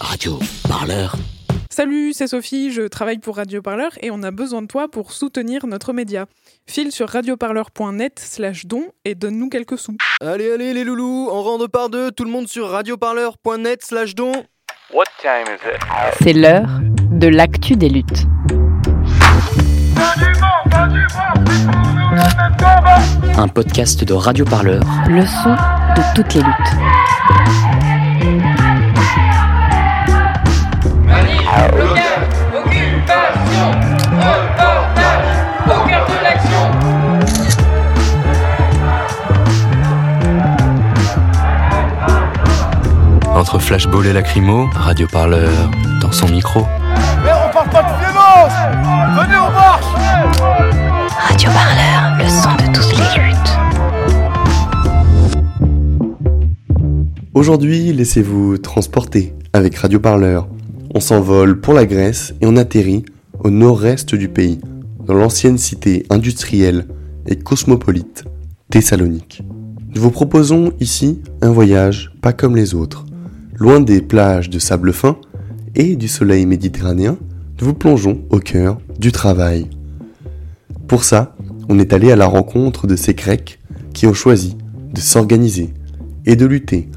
Radio 0.00 0.38
Parleur. 0.68 1.14
Salut, 1.70 2.12
c'est 2.12 2.26
Sophie, 2.26 2.72
je 2.72 2.82
travaille 2.82 3.18
pour 3.18 3.36
Radio 3.36 3.62
Parleur 3.62 3.92
et 4.00 4.10
on 4.10 4.22
a 4.22 4.30
besoin 4.30 4.62
de 4.62 4.66
toi 4.66 4.88
pour 4.88 5.12
soutenir 5.12 5.66
notre 5.66 5.92
média. 5.92 6.26
File 6.66 6.90
sur 6.90 7.08
radioparleur.net 7.08 8.18
slash 8.18 8.66
don 8.66 8.86
et 9.04 9.14
donne-nous 9.14 9.48
quelques 9.48 9.78
sous. 9.78 9.96
Allez, 10.20 10.52
allez 10.52 10.74
les 10.74 10.84
loulous, 10.84 11.28
on 11.30 11.42
rentre 11.42 11.68
par 11.68 11.90
deux, 11.90 12.10
tout 12.10 12.24
le 12.24 12.30
monde 12.30 12.48
sur 12.48 12.68
radioparleur.net 12.68 13.84
slash 13.84 14.14
don. 14.14 14.32
What 14.92 15.04
time 15.20 15.46
is 15.46 15.60
it? 15.66 15.80
C'est 16.22 16.32
l'heure 16.32 16.80
de 17.12 17.28
l'actu 17.28 17.76
des 17.76 17.88
luttes. 17.88 18.26
Un 23.36 23.48
podcast 23.48 24.04
de 24.04 24.14
Radio 24.14 24.44
Parleur. 24.44 24.82
Le 25.08 25.24
son 25.24 25.50
de 25.54 26.14
toutes 26.14 26.34
les 26.34 26.42
luttes. 26.42 27.69
Entre 43.34 43.58
flashball 43.58 44.06
et 44.06 44.12
lacrymo, 44.12 44.68
Radio 44.74 45.06
Parleur 45.10 45.50
dans 46.00 46.12
son 46.12 46.28
micro. 46.28 46.66
Mais 47.24 47.30
on 47.32 47.52
parle 47.52 47.70
pas 47.70 47.82
de 47.82 47.98
violence 47.98 48.52
Venez, 49.16 49.38
on 49.38 49.50
marche 49.50 49.86
Radio 51.28 51.50
Parleur, 51.50 52.18
le 52.18 52.28
son 52.28 52.54
de 52.56 52.72
toutes 52.74 52.98
les 52.98 53.22
luttes. 53.22 53.58
Aujourd'hui, 57.32 57.92
laissez-vous 57.94 58.58
transporter 58.58 59.34
avec 59.52 59.76
Radio 59.78 59.98
Parleur. 60.00 60.46
On 60.92 60.98
s'envole 60.98 61.60
pour 61.60 61.72
la 61.72 61.86
Grèce 61.86 62.34
et 62.40 62.46
on 62.46 62.56
atterrit 62.56 63.04
au 63.38 63.50
nord-est 63.50 64.16
du 64.16 64.28
pays, 64.28 64.58
dans 65.06 65.14
l'ancienne 65.14 65.56
cité 65.56 66.04
industrielle 66.10 66.86
et 67.28 67.36
cosmopolite, 67.36 68.24
Thessalonique. 68.70 69.44
Nous 69.94 70.02
vous 70.02 70.10
proposons 70.10 70.72
ici 70.80 71.20
un 71.42 71.50
voyage 71.50 72.10
pas 72.20 72.32
comme 72.32 72.56
les 72.56 72.74
autres. 72.74 73.06
Loin 73.54 73.80
des 73.80 74.00
plages 74.00 74.50
de 74.50 74.58
sable 74.58 74.92
fin 74.92 75.16
et 75.76 75.94
du 75.94 76.08
soleil 76.08 76.44
méditerranéen, 76.44 77.18
nous 77.60 77.66
vous 77.68 77.74
plongeons 77.74 78.22
au 78.30 78.40
cœur 78.40 78.80
du 78.98 79.12
travail. 79.12 79.68
Pour 80.88 81.04
ça, 81.04 81.36
on 81.68 81.78
est 81.78 81.92
allé 81.92 82.10
à 82.10 82.16
la 82.16 82.26
rencontre 82.26 82.88
de 82.88 82.96
ces 82.96 83.14
Grecs 83.14 83.60
qui 83.94 84.08
ont 84.08 84.14
choisi 84.14 84.56
de 84.92 84.98
s'organiser 84.98 85.72
et 86.26 86.34
de 86.34 86.46
lutter 86.46 86.88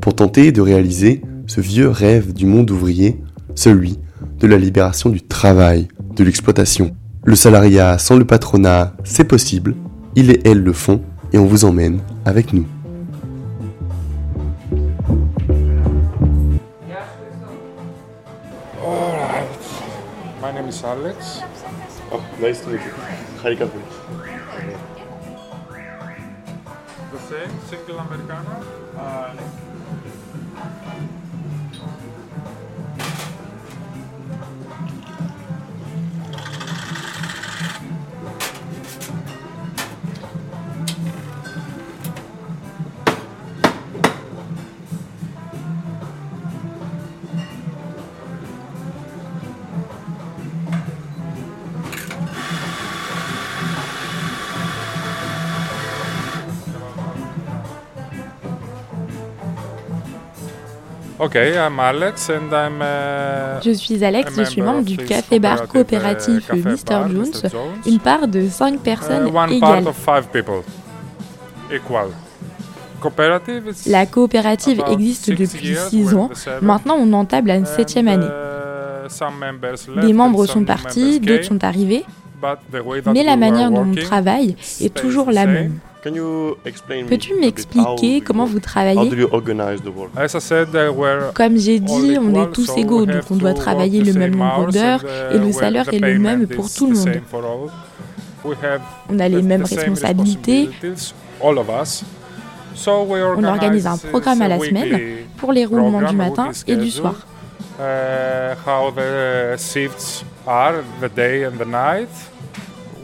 pour 0.00 0.14
tenter 0.14 0.52
de 0.52 0.60
réaliser 0.60 1.22
ce 1.48 1.60
vieux 1.60 1.88
rêve 1.88 2.32
du 2.32 2.46
monde 2.46 2.70
ouvrier, 2.70 3.20
celui 3.54 3.98
de 4.38 4.46
la 4.46 4.56
libération 4.56 5.10
du 5.10 5.22
travail, 5.22 5.88
de 6.16 6.24
l'exploitation. 6.24 6.94
Le 7.24 7.36
salariat 7.36 7.98
sans 7.98 8.16
le 8.16 8.24
patronat, 8.24 8.94
c'est 9.04 9.24
possible, 9.24 9.74
il 10.16 10.30
et 10.30 10.40
elle 10.44 10.62
le 10.62 10.72
font 10.72 11.02
et 11.32 11.38
on 11.38 11.46
vous 11.46 11.64
emmène 11.64 12.00
avec 12.24 12.52
nous. 12.52 12.66
My 20.42 20.52
name 20.52 20.68
is 20.68 20.82
Alex. 20.82 21.42
Oh, 22.10 22.20
nice 22.40 22.60
to 22.62 22.70
meet 22.70 22.80
you. 22.80 22.92
The 27.12 27.18
same, 27.18 27.50
single 27.68 27.98
Americano. 28.00 28.64
Uh, 28.96 29.34
Okay, 61.22 61.52
I'm 61.54 61.78
Alex 61.78 62.30
and 62.30 62.50
I'm. 62.50 62.80
Uh, 62.80 63.60
Je 63.62 63.72
suis 63.72 64.02
Alex, 64.02 64.32
je 64.38 64.42
suis 64.44 64.62
membre 64.62 64.84
du 64.84 64.96
café-bar 64.96 65.68
coopératif 65.68 66.50
Mr. 66.50 67.10
Jones, 67.10 67.32
une 67.84 67.98
part 67.98 68.26
de 68.26 68.48
5 68.48 68.80
personnes 68.80 69.26
uh, 69.28 69.36
one 69.36 69.52
égales. 69.52 69.60
part 69.60 69.86
of 69.88 69.96
five 69.96 70.28
people. 70.32 70.62
Equal. 71.70 72.08
Cooperative 73.02 73.64
is 73.68 73.90
La 73.90 74.06
coopérative 74.06 74.82
existe 74.90 75.30
depuis 75.30 75.68
years, 75.68 75.90
6 75.90 76.04
we're 76.04 76.16
ans. 76.16 76.30
Maintenant, 76.62 76.96
on 76.98 77.12
entame 77.12 77.46
la 77.46 77.56
And, 77.56 77.66
septième 77.66 78.08
année. 78.08 78.24
uh, 78.26 80.00
Des 80.00 80.14
membres 80.14 80.46
sont 80.46 80.64
partis, 80.64 81.20
d'autres 81.20 81.44
sont 81.44 81.62
arrivés, 81.62 82.06
mais 83.12 83.24
la 83.24 83.36
manière 83.36 83.70
dont 83.70 83.86
on 83.90 83.94
travaille 83.94 84.56
est 84.80 84.94
toujours 84.94 85.30
la 85.30 85.44
même. 85.44 85.80
Peux-tu 86.02 87.34
m'expliquer 87.34 88.20
comment 88.20 88.44
vous 88.44 88.60
travaillez? 88.60 89.10
uh, 90.74 90.88
we're 90.90 91.32
Comme 91.34 91.56
j'ai 91.58 91.78
dit, 91.80 92.16
on 92.18 92.34
est 92.34 92.50
tous 92.52 92.70
égaux, 92.76 93.06
donc 93.06 93.22
on 93.30 93.36
doit 93.36 93.54
travailler 93.54 93.98
work 93.98 94.12
le 94.12 94.18
même 94.18 94.36
nombre 94.36 94.72
d'heures 94.72 95.04
and, 95.04 95.34
et 95.34 95.38
le 95.38 95.48
uh, 95.48 95.52
salaire 95.52 95.84
the 95.86 95.94
est 95.94 95.98
le 95.98 96.18
même 96.18 96.46
pour 96.46 96.72
tout 96.72 96.90
le 96.90 96.96
monde. 96.96 97.20
On 99.08 99.18
a 99.18 99.28
les 99.28 99.40
the- 99.42 99.44
mêmes 99.44 99.64
responsabilités. 99.64 100.66
responsibilities, 100.66 101.14
all 101.42 101.58
of 101.58 101.68
us. 101.68 102.04
So 102.74 103.02
we 103.04 103.20
On 103.22 103.44
organise 103.44 103.86
un 103.86 103.96
programme 103.98 104.42
à 104.42 104.48
la 104.48 104.58
semaine 104.58 104.98
pour 105.36 105.52
les 105.52 105.66
roulements 105.66 106.02
du 106.02 106.16
matin 106.16 106.50
et 106.66 106.76
du 106.76 106.90
soir. 106.90 107.26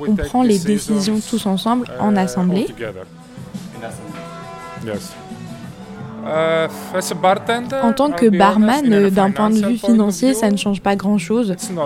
On 0.00 0.14
prend 0.14 0.42
les 0.42 0.58
décisions 0.58 1.20
tous 1.20 1.46
ensemble 1.46 1.86
en 2.00 2.14
uh, 2.14 2.18
assemblée. 2.18 2.66
Uh, 6.24 6.66
En 7.82 7.92
tant 7.92 8.10
que 8.10 8.28
barman, 8.28 8.92
euh, 8.92 9.10
d'un 9.10 9.30
point 9.30 9.50
de 9.50 9.64
vue 9.64 9.78
financier, 9.78 10.34
ça 10.34 10.50
ne 10.50 10.56
change 10.56 10.80
pas 10.80 10.96
grand-chose. 10.96 11.52
Uh, 11.52 11.76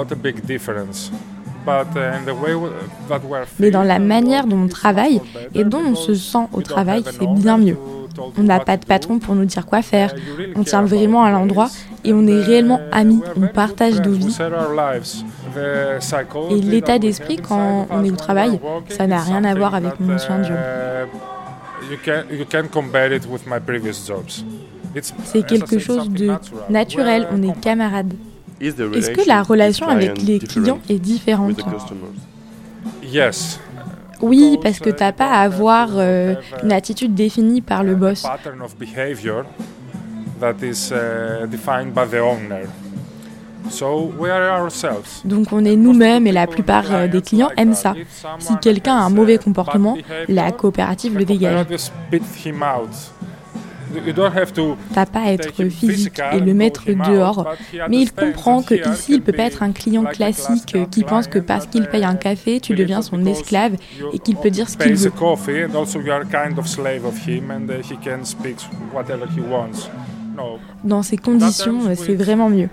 Mais 3.59 3.71
dans 3.71 3.83
la 3.83 3.99
manière 3.99 4.47
dont 4.47 4.63
on 4.63 4.69
travaille 4.69 5.21
et 5.55 5.65
dont 5.65 5.83
on 5.87 5.95
se 5.95 6.15
sent 6.15 6.47
au 6.53 6.63
travail, 6.63 7.05
c'est 7.05 7.27
bien 7.27 7.59
mieux. 7.59 7.77
On 8.37 8.43
n'a 8.43 8.61
pas 8.61 8.77
de 8.77 8.85
patron 8.85 9.19
pour 9.19 9.35
nous 9.35 9.45
dire 9.45 9.67
quoi 9.67 9.83
faire. 9.83 10.15
On 10.57 10.63
tient 10.63 10.83
vraiment 10.83 11.23
à 11.25 11.31
l'endroit 11.31 11.69
et 12.05 12.13
on 12.13 12.27
est 12.27 12.41
réellement 12.41 12.81
amis. 12.93 13.21
On 13.37 13.47
partage 13.47 14.01
nos 14.01 14.13
vies. 14.13 14.37
Et 16.51 16.61
l'état 16.61 16.99
d'esprit 16.99 17.37
quand 17.37 17.87
on 17.91 18.05
est 18.05 18.11
au 18.11 18.17
travail, 18.17 18.61
ça 18.89 19.07
n'a 19.07 19.21
rien 19.21 19.45
à 19.45 19.55
voir 19.55 19.75
avec 19.75 19.99
mon 20.01 20.15
ancien 20.15 20.43
job. 20.43 20.57
C'est 25.25 25.47
quelque 25.47 25.79
chose 25.79 26.09
de 26.11 26.33
naturel, 26.69 27.29
on 27.33 27.43
est 27.43 27.59
camarades. 27.61 28.13
Est-ce 28.61 29.11
que 29.11 29.27
la 29.27 29.43
relation 29.43 29.89
avec 29.89 30.21
les 30.23 30.39
clients 30.39 30.81
est 30.89 30.99
différente 30.99 31.61
Yes. 33.03 33.61
Oui, 34.23 34.59
parce 34.63 34.79
que 34.79 34.91
t'as 34.91 35.13
pas 35.13 35.31
à 35.31 35.41
avoir 35.41 35.91
euh, 35.95 36.35
une 36.63 36.73
attitude 36.73 37.15
définie 37.15 37.61
par 37.61 37.85
le 37.85 37.95
boss. 37.95 38.27
uh. 45.03 45.29
Donc 45.29 45.53
on 45.53 45.65
est 45.65 45.77
nous-mêmes 45.77 46.27
et 46.27 46.33
la 46.33 46.47
plupart 46.47 46.93
euh, 46.93 47.07
des 47.09 47.23
clients 47.23 47.51
aiment 47.57 47.75
ça. 47.75 47.95
Si 48.39 48.57
quelqu'un 48.59 48.97
a 48.97 49.01
un 49.01 49.11
mauvais 49.11 49.39
comportement, 49.39 49.97
la 50.29 50.51
coopérative 50.53 51.17
le 51.17 51.25
dégage. 51.25 51.67
To 54.55 54.77
T'as 54.95 55.07
pas 55.07 55.33
être 55.33 55.65
physique 55.65 56.21
et 56.33 56.41
le 56.41 56.55
mettre 56.55 56.87
dehors. 56.87 57.49
Mais 57.89 57.99
il 57.99 58.13
comprend 58.13 58.63
que 58.63 58.75
ici, 58.75 59.15
il 59.15 59.23
peut 59.23 59.33
pas 59.33 59.45
être 59.45 59.63
un 59.63 59.73
client 59.73 60.05
classique 60.05 60.77
qui 60.91 61.05
pense 61.05 61.27
que 61.27 61.39
parce 61.39 61.67
qu'il 61.67 61.87
paye 61.87 62.05
un 62.05 62.15
café, 62.15 62.61
tu 62.61 62.75
deviens 62.75 63.03
son 63.03 63.25
esclave 63.27 63.75
et 64.13 64.19
qu'il 64.19 64.37
peut 64.37 64.51
dire 64.51 64.69
ce 64.69 64.77
qu'il 64.77 64.95
veut. 64.95 65.11
uh, 70.39 70.59
Dans 70.85 71.03
ces 71.03 71.17
conditions, 71.17 71.81
c'est 71.95 72.15
vraiment 72.15 72.49
mieux. 72.49 72.69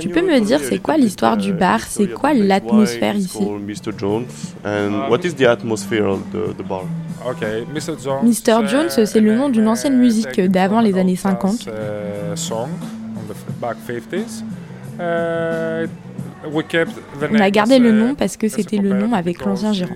Tu 0.00 0.08
peux 0.08 0.22
me 0.22 0.40
dire 0.40 0.60
c'est 0.60 0.78
quoi 0.78 0.96
l'histoire 0.96 1.36
du 1.36 1.52
bar, 1.52 1.80
c'est 1.80 2.08
quoi 2.08 2.34
l'atmosphère 2.34 3.16
ici? 3.16 3.38
Mr. 3.42 3.92
Jones 3.96 4.26
and 4.64 5.08
what 5.10 5.20
is 5.24 5.34
the 5.34 5.46
atmosphere 5.46 6.06
of 6.06 6.20
the, 6.32 6.54
the 6.56 6.66
bar? 6.66 6.84
Mr. 7.72 8.66
Jones, 8.68 8.90
c'est 8.90 9.20
le 9.20 9.34
nom 9.34 9.48
d'une 9.48 9.68
ancienne 9.68 9.96
musique 9.96 10.40
d'avant 10.40 10.80
les 10.80 10.96
années 10.98 11.16
50. 11.16 11.68
On 17.30 17.40
a 17.40 17.50
gardé 17.50 17.78
le 17.78 17.92
nom 17.92 18.14
parce 18.14 18.36
que 18.36 18.48
c'était 18.48 18.78
le 18.78 18.92
nom 18.92 19.12
avec 19.12 19.44
l'ancien 19.44 19.72
gérant. 19.72 19.94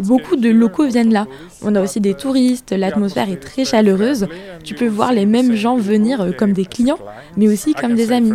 Beaucoup 0.00 0.36
de 0.36 0.50
locaux 0.50 0.86
viennent 0.86 1.12
là. 1.12 1.26
On 1.62 1.74
a 1.74 1.82
aussi 1.82 2.00
des 2.00 2.14
touristes, 2.14 2.72
l'atmosphère 2.72 3.30
est 3.30 3.36
très 3.40 3.64
chaleureuse. 3.64 4.26
Tu 4.64 4.74
peux 4.74 4.86
voir 4.88 5.12
les 5.12 5.26
mêmes 5.26 5.54
gens 5.54 5.76
venir 5.76 6.20
euh, 6.20 6.32
comme 6.32 6.52
des 6.52 6.64
clients, 6.64 6.98
mais 7.36 7.48
aussi 7.48 7.74
comme 7.74 7.94
des 7.94 8.12
amis. 8.12 8.34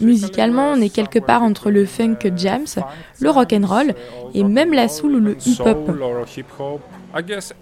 Musicalement, 0.00 0.72
on 0.72 0.80
est 0.80 0.88
quelque 0.88 1.18
part 1.18 1.42
entre 1.42 1.70
le 1.70 1.84
funk 1.84 2.18
jams, 2.36 2.66
le 3.20 3.30
rock 3.30 3.52
and 3.52 3.66
roll 3.66 3.94
et 4.34 4.44
même 4.44 4.72
la 4.72 4.88
soul 4.88 5.16
ou 5.16 5.20
le 5.20 5.36
hip-hop. 5.46 5.90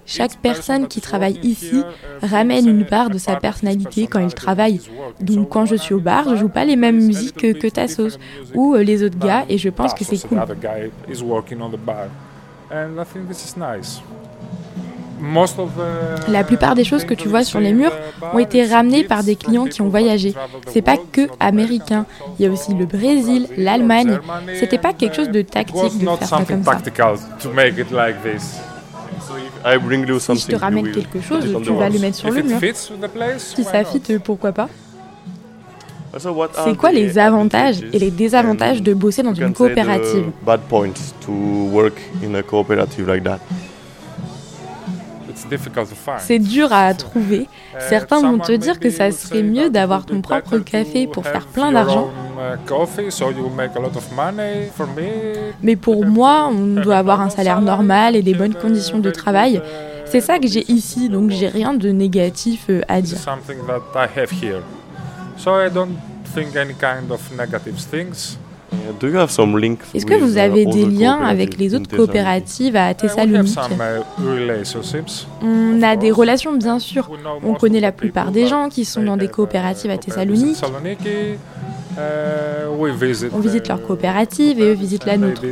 Chaque 0.04 0.36
personne 0.38 0.88
qui 0.88 1.00
travaille 1.00 1.38
ici 1.42 1.82
ramène 2.22 2.68
une 2.68 2.84
part 2.84 3.10
de 3.10 3.18
sa 3.18 3.36
personnalité 3.36 4.06
quand 4.06 4.20
il 4.20 4.34
travaille. 4.34 4.80
Donc 5.20 5.50
quand 5.50 5.66
je 5.66 5.76
suis 5.76 5.94
au 5.94 6.00
bar, 6.00 6.28
je 6.28 6.36
joue 6.36 6.48
pas 6.48 6.64
les 6.64 6.76
mêmes 6.76 6.96
musiques 6.96 7.36
que, 7.36 7.68
Tassos 7.68 8.18
ou 8.54 8.74
euh, 8.74 8.82
les 8.82 9.02
autres 9.02 9.18
gars 9.18 9.44
et 9.48 9.58
je 9.58 9.68
pense 9.68 9.92
que 9.92 10.04
c'est 10.04 10.18
cool. 10.28 10.40
La 16.28 16.44
plupart 16.44 16.74
des 16.74 16.84
choses 16.84 17.04
que 17.04 17.14
tu 17.14 17.28
vois 17.28 17.44
sur 17.44 17.60
les 17.60 17.72
murs 17.72 17.92
ont 18.32 18.38
été 18.38 18.64
ramenées 18.64 19.04
par 19.04 19.24
des 19.24 19.36
clients 19.36 19.64
qui 19.64 19.80
ont 19.80 19.88
voyagé. 19.88 20.34
C'est 20.68 20.82
pas 20.82 20.96
que 20.96 21.22
américain. 21.40 22.06
Il 22.38 22.44
y 22.44 22.48
a 22.48 22.52
aussi 22.52 22.74
le 22.74 22.86
Brésil, 22.86 23.48
l'Allemagne. 23.56 24.18
C'était 24.58 24.78
pas 24.78 24.92
quelque 24.92 25.16
chose 25.16 25.30
de 25.30 25.42
tactique 25.42 25.98
de 25.98 26.04
faire 26.04 26.28
ça 26.28 26.44
comme 26.46 26.62
ça. 26.62 26.78
Si 30.18 30.40
je 30.40 30.46
te 30.46 30.56
ramène 30.56 30.92
quelque 30.92 31.20
chose, 31.20 31.44
tu 31.62 31.72
vas 31.72 31.88
le 31.88 31.98
mettre 31.98 32.16
sur 32.16 32.30
le 32.30 32.42
mur. 32.42 32.60
Si 33.38 33.64
ça 33.64 33.84
fit, 33.84 34.02
pourquoi 34.22 34.52
pas 34.52 34.68
C'est 36.64 36.76
quoi 36.76 36.92
les 36.92 37.18
avantages 37.18 37.82
et 37.92 37.98
les 37.98 38.10
désavantages 38.10 38.82
de 38.82 38.94
bosser 38.94 39.22
dans 39.22 39.34
une 39.34 39.52
coopérative 39.52 40.30
c'est 46.18 46.38
dur 46.38 46.72
à 46.72 46.92
trouver. 46.94 47.40
Uh, 47.40 47.78
Certains 47.88 48.20
vont 48.20 48.38
te 48.38 48.52
dire 48.52 48.80
que 48.80 48.90
ça 48.90 49.10
serait 49.10 49.42
mieux 49.42 49.70
d'avoir 49.70 50.06
ton 50.06 50.20
propre 50.20 50.58
café 50.58 51.06
pour 51.06 51.24
faire 51.24 51.46
plein 51.46 51.72
d'argent. 51.72 52.10
Mais 55.62 55.76
pour 55.76 56.06
moi, 56.06 56.48
on 56.50 56.80
doit 56.80 56.96
avoir 56.96 57.20
un 57.20 57.30
salaire 57.30 57.60
normal 57.60 58.16
et 58.16 58.22
des 58.22 58.34
bonnes 58.34 58.54
conditions 58.54 58.98
de 58.98 59.10
travail. 59.10 59.60
C'est 60.06 60.20
ça 60.20 60.38
que 60.38 60.46
j'ai 60.46 60.64
ici, 60.70 61.08
donc 61.08 61.30
j'ai 61.30 61.48
rien 61.48 61.74
de 61.74 61.88
négatif 61.90 62.66
euh, 62.70 62.80
à 62.88 63.00
dire. 63.00 63.18
Est-ce 69.94 70.06
que 70.06 70.14
vous 70.14 70.38
avez 70.38 70.64
des 70.66 70.84
liens 70.86 71.20
avec 71.22 71.56
les 71.58 71.74
autres 71.74 71.94
coopératives 71.94 72.74
à 72.76 72.94
Thessalonique? 72.94 73.56
On 75.42 75.82
a 75.82 75.96
des 75.96 76.10
relations 76.10 76.52
bien 76.54 76.78
sûr. 76.78 77.08
On 77.44 77.54
connaît 77.54 77.80
la 77.80 77.92
plupart 77.92 78.30
des 78.32 78.46
gens 78.46 78.68
qui 78.68 78.84
sont 78.84 79.02
dans 79.02 79.16
des 79.16 79.28
coopératives 79.28 79.90
à 79.90 79.98
Thessalonique. 79.98 80.56
On 83.32 83.38
visite 83.40 83.68
leur 83.68 83.82
coopérative 83.82 84.60
et 84.60 84.70
eux 84.70 84.74
visitent 84.74 85.06
la 85.06 85.16
nôtre. 85.16 85.42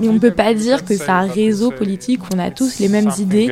Mais 0.00 0.08
on 0.08 0.14
ne 0.14 0.18
peut 0.18 0.32
pas 0.32 0.54
dire 0.54 0.84
que 0.84 0.96
c'est 0.96 1.08
un 1.08 1.26
réseau 1.26 1.70
politique 1.70 2.22
où 2.24 2.28
on 2.34 2.38
a 2.38 2.50
tous 2.50 2.78
les 2.78 2.88
mêmes 2.88 3.10
idées. 3.18 3.50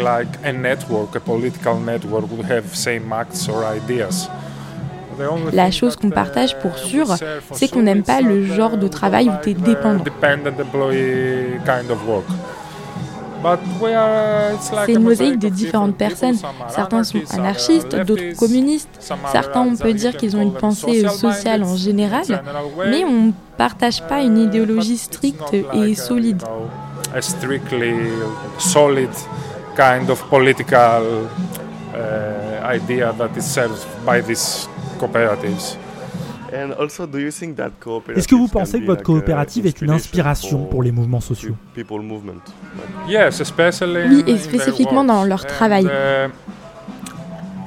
La 5.52 5.70
chose 5.70 5.96
qu'on 5.96 6.10
partage 6.10 6.58
pour 6.58 6.76
sûr, 6.78 7.06
c'est 7.52 7.68
qu'on 7.68 7.82
n'aime 7.82 8.02
pas 8.02 8.20
le 8.20 8.44
genre 8.44 8.76
de 8.76 8.88
travail 8.88 9.28
où 9.28 9.32
tu 9.42 9.50
es 9.50 9.54
dépendant. 9.54 10.04
C'est 14.60 14.92
une 14.92 15.02
mosaïque 15.02 15.38
de 15.38 15.48
différentes 15.48 15.96
personnes. 15.96 16.36
Certains 16.68 17.04
sont 17.04 17.20
anarchistes, 17.32 17.94
d'autres 17.96 18.36
communistes. 18.36 18.88
Certains, 19.32 19.62
on 19.62 19.76
peut 19.76 19.92
dire 19.92 20.16
qu'ils 20.16 20.36
ont 20.36 20.42
une 20.42 20.54
pensée 20.54 21.06
sociale 21.08 21.62
en 21.62 21.76
général, 21.76 22.24
mais 22.90 23.04
on 23.04 23.26
ne 23.26 23.32
partage 23.56 24.06
pas 24.06 24.20
une 24.20 24.38
idéologie 24.38 24.98
stricte 24.98 25.54
et 25.72 25.94
solide. 25.94 26.42
Est-ce 38.14 38.28
que 38.28 38.34
vous 38.34 38.48
pensez 38.48 38.80
que 38.80 38.86
votre 38.86 39.02
coopérative 39.02 39.66
est 39.66 39.82
une 39.82 39.90
inspiration 39.90 40.64
pour 40.64 40.82
les 40.82 40.92
mouvements 40.92 41.20
sociaux? 41.20 41.54
Oui, 41.76 41.84
et 44.26 44.38
spécifiquement 44.38 45.04
dans 45.04 45.24
leur 45.24 45.46
travail. 45.46 45.88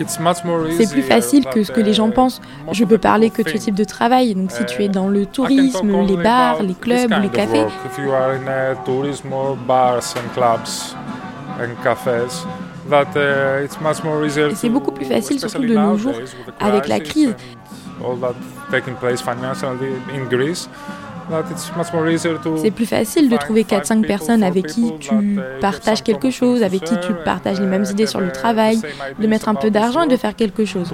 C'est 0.06 0.92
plus 0.92 1.02
facile 1.02 1.46
que 1.46 1.64
ce 1.64 1.72
que 1.72 1.82
les 1.82 1.94
gens 1.94 2.10
pensent. 2.10 2.42
Je 2.72 2.86
peux 2.86 2.98
parler 2.98 3.30
que 3.30 3.42
de 3.42 3.50
ce 3.50 3.58
type 3.58 3.76
de 3.76 3.84
travail. 3.84 4.34
Donc 4.34 4.52
si 4.52 4.66
tu 4.66 4.84
es 4.84 4.88
dans 4.88 5.10
le 5.10 5.26
tourisme, 5.26 6.06
les 6.06 6.18
bars, 6.18 6.64
les 6.64 6.74
clubs 6.74 7.14
les 7.22 7.30
cafés, 7.30 7.66
c'est 14.56 14.70
beaucoup 14.70 14.92
plus 14.92 15.06
facile, 15.06 15.40
surtout 15.40 15.60
de 15.60 15.76
nos 15.76 15.98
jours, 15.98 16.16
avec 16.60 16.88
la 16.88 17.00
crise. 17.02 17.36
C'est 22.58 22.72
plus 22.72 22.86
facile 22.88 23.30
de 23.30 23.38
trouver 23.38 23.64
4-5 23.64 24.06
personnes 24.06 24.42
avec 24.44 24.66
qui 24.68 24.92
tu 25.00 25.40
partages 25.62 26.02
quelque 26.04 26.32
chose, 26.32 26.64
avec 26.64 26.84
qui 26.84 27.00
tu 27.00 27.14
partages 27.24 27.60
les 27.60 27.68
mêmes 27.68 27.86
idées 27.86 28.08
sur 28.08 28.20
le 28.20 28.32
travail, 28.32 28.80
de 29.20 29.28
mettre 29.28 29.48
un 29.50 29.56
peu 29.56 29.70
d'argent 29.70 30.04
et 30.04 30.08
de 30.08 30.18
faire 30.18 30.36
quelque 30.36 30.66
chose. 30.66 30.92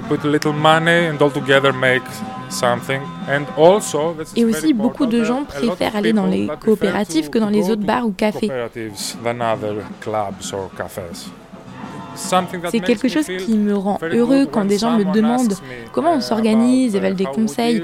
Et 4.36 4.44
aussi, 4.44 4.74
beaucoup 4.74 5.06
de 5.06 5.24
gens 5.24 5.44
préfèrent 5.44 5.96
aller 5.96 6.12
dans 6.12 6.26
les 6.26 6.50
coopératives 6.60 7.30
que 7.30 7.38
dans 7.38 7.48
les 7.48 7.70
autres 7.70 7.84
bars 7.84 8.06
ou 8.06 8.12
cafés. 8.12 8.50
C'est 12.16 12.80
quelque 12.80 13.08
chose 13.08 13.26
qui 13.26 13.56
me 13.56 13.76
rend 13.76 13.98
heureux 14.02 14.46
quand 14.46 14.64
des 14.64 14.78
gens 14.78 14.98
me 14.98 15.04
demandent 15.12 15.54
comment 15.92 16.14
on 16.14 16.20
s'organise 16.20 16.96
et 16.96 17.00
veulent 17.00 17.14
des 17.14 17.24
conseils. 17.24 17.82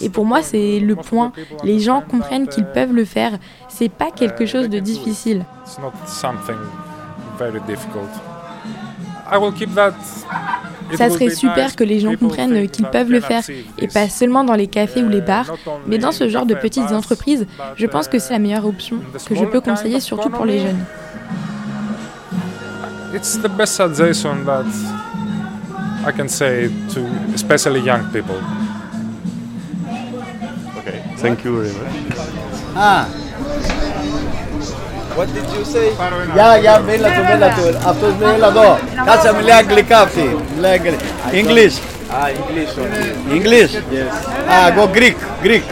Et 0.00 0.10
pour 0.10 0.24
moi, 0.24 0.42
c'est 0.42 0.80
le 0.80 0.96
point. 0.96 1.32
Les 1.64 1.80
gens 1.80 2.02
comprennent 2.02 2.46
qu'ils 2.46 2.66
peuvent 2.66 2.92
le 2.92 3.04
faire. 3.04 3.32
C'est 3.68 3.88
pas 3.88 4.10
quelque 4.10 4.46
chose 4.46 4.68
de 4.68 4.78
difficile. 4.78 5.44
Ça 10.94 11.08
serait 11.08 11.30
super 11.30 11.74
que 11.74 11.84
les 11.84 12.00
gens 12.00 12.14
comprennent 12.16 12.68
qu'ils 12.68 12.86
peuvent 12.86 13.10
le 13.10 13.20
faire, 13.20 13.42
et 13.78 13.88
pas 13.88 14.08
seulement 14.08 14.44
dans 14.44 14.54
les 14.54 14.66
cafés 14.66 15.02
ou 15.02 15.08
les 15.08 15.20
bars, 15.20 15.50
mais 15.86 15.98
dans 15.98 16.12
ce 16.12 16.28
genre 16.28 16.46
de 16.46 16.54
petites 16.54 16.92
entreprises, 16.92 17.46
je 17.76 17.86
pense 17.86 18.08
que 18.08 18.18
c'est 18.18 18.32
la 18.32 18.38
meilleure 18.38 18.66
option 18.66 18.98
que 19.26 19.34
je 19.34 19.44
peux 19.44 19.60
conseiller, 19.60 20.00
surtout 20.00 20.30
pour 20.30 20.44
les 20.44 20.60
jeunes. 20.60 20.84
It's 23.14 23.36
the 23.36 23.48
best 23.48 23.74
suggestion 23.76 24.44
that 24.46 24.64
I 26.06 26.12
can 26.12 26.28
say 26.28 26.70
to 26.94 27.00
especially 27.34 27.80
young 27.80 28.10
people. 28.10 28.36
Okay, 30.78 31.02
thank 31.18 31.44
you 31.44 31.60
very 31.60 31.72
much. 31.74 32.16
Ah. 32.74 33.06
What 35.17 35.27
did 35.35 35.47
you 35.55 35.63
say? 35.73 35.87
Ya, 36.39 36.49
ya, 36.65 36.73
bella 36.87 37.07
tu, 37.17 37.21
bella 37.29 37.47
tu. 37.57 37.63
Αυτό 37.89 38.05
μπέλα 38.19 38.47
εδώ. 38.47 38.79
Κάτσε 39.05 39.33
μιλάει 39.37 39.57
αγγλικά 39.57 39.99
αυτή. 39.99 40.37
Μιλάει 40.55 40.71
αγγλικά. 40.71 41.03
English. 41.41 41.75
Ah, 42.17 42.29
English 42.41 42.73
only. 42.81 43.09
English? 43.37 43.71
Yes. 43.97 44.11
Ah, 44.55 44.67
go 44.77 44.83
Greek. 44.97 45.17
Greek. 45.45 45.63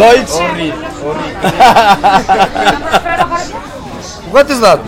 Deutsch? 0.00 0.32
Only. 0.46 0.70
Only. 1.08 1.30
What 4.34 4.46
is 4.50 4.60
that? 4.66 4.80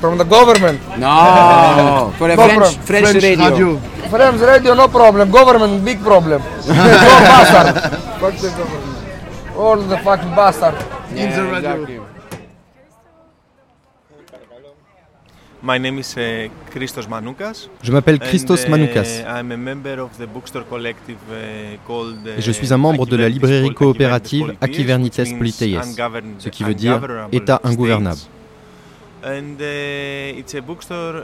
From 0.00 0.18
the 0.18 0.24
government? 0.36 0.78
No, 0.98 2.12
for 2.18 2.28
a 2.30 2.36
No 2.36 2.42
French, 2.42 2.58
problem. 2.58 2.72
French, 2.90 3.08
French 3.10 3.22
radio. 3.24 3.48
radio. 3.50 3.68
French 4.14 4.40
radio, 4.52 4.70
no 4.82 4.86
problem. 4.88 5.30
Government, 5.30 5.84
big 5.84 5.98
problem. 6.10 6.40
no 6.66 7.16
bastard. 7.30 7.68
Fuck 8.22 8.34
the 8.44 8.50
government. 8.58 8.96
All 9.56 9.78
the 9.92 9.98
fucking 10.06 10.32
bastard. 10.40 10.74
Yeah, 11.14 11.22
In 11.24 11.28
the 11.38 11.44
radio. 11.54 11.74
exactly. 11.82 12.00
Je 17.83 17.91
m'appelle 17.91 18.19
Christos 18.19 18.67
Manoukas. 18.67 19.23
Et 22.37 22.41
je 22.41 22.51
suis 22.51 22.73
un 22.73 22.77
membre 22.77 23.05
de 23.05 23.15
la 23.15 23.29
librairie 23.29 23.73
coopérative 23.73 24.55
Akivernites 24.61 25.37
Politeies, 25.37 25.79
ce 26.37 26.49
qui 26.49 26.63
veut 26.63 26.75
dire 26.75 27.01
État 27.31 27.59
ingouvernable. 27.63 28.19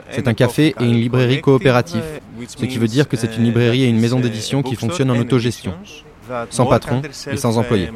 C'est 0.10 0.28
un 0.28 0.34
café 0.34 0.76
et 0.80 0.84
une 0.84 1.00
librairie 1.00 1.42
coopérative, 1.42 2.04
ce 2.48 2.66
qui 2.66 2.78
veut 2.78 2.88
dire 2.88 3.08
que 3.08 3.16
c'est 3.16 3.38
une 3.38 3.44
librairie 3.44 3.84
et 3.84 3.88
une 3.88 4.00
maison 4.00 4.20
d'édition 4.20 4.64
qui 4.64 4.76
fonctionnent 4.76 5.12
en 5.12 5.18
autogestion, 5.18 5.74
sans 6.50 6.66
patron 6.66 7.02
et 7.32 7.38
sans 7.38 7.58
employés. 7.58 7.92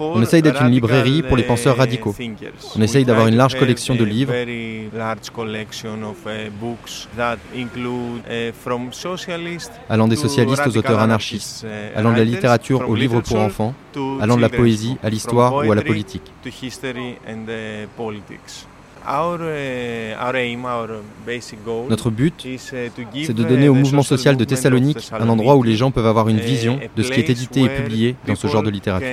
On 0.00 0.22
essaye 0.22 0.42
d'être 0.42 0.62
une 0.62 0.70
librairie 0.70 1.22
pour 1.22 1.36
les 1.36 1.42
penseurs 1.42 1.76
radicaux. 1.76 2.14
On 2.76 2.82
essaye 2.82 3.04
d'avoir 3.04 3.26
une 3.26 3.36
large 3.36 3.58
collection 3.58 3.94
de 3.94 4.04
livres. 4.04 4.32
allant 9.88 10.08
des 10.08 10.16
socialistes 10.16 10.66
aux 10.66 10.76
auteurs 10.76 11.00
anarchistes, 11.00 11.66
allant 11.94 12.12
de 12.12 12.18
la 12.18 12.24
littérature 12.24 12.88
aux 12.88 12.94
livres 12.94 13.20
pour 13.20 13.38
enfants, 13.38 13.74
allant 14.20 14.36
de 14.36 14.42
la 14.42 14.48
poésie 14.48 14.96
à 15.02 15.10
l'histoire 15.10 15.54
ou 15.54 15.72
à 15.72 15.74
la 15.74 15.82
politique. 15.82 16.32
Notre 21.88 22.10
but, 22.10 22.46
c'est 22.58 23.32
de 23.34 23.42
donner 23.44 23.68
au 23.68 23.74
mouvement 23.74 24.02
social 24.02 24.36
de 24.36 24.44
Thessalonique 24.44 25.10
un 25.12 25.28
endroit 25.28 25.56
où 25.56 25.62
les 25.62 25.76
gens 25.76 25.90
peuvent 25.90 26.06
avoir 26.06 26.28
une 26.28 26.38
vision 26.40 26.78
de 26.94 27.02
ce 27.02 27.10
qui 27.10 27.20
est 27.20 27.30
édité 27.30 27.62
et 27.62 27.68
publié 27.70 28.16
dans 28.26 28.34
ce 28.34 28.46
genre 28.48 28.62
de 28.62 28.70
littérature. 28.70 29.08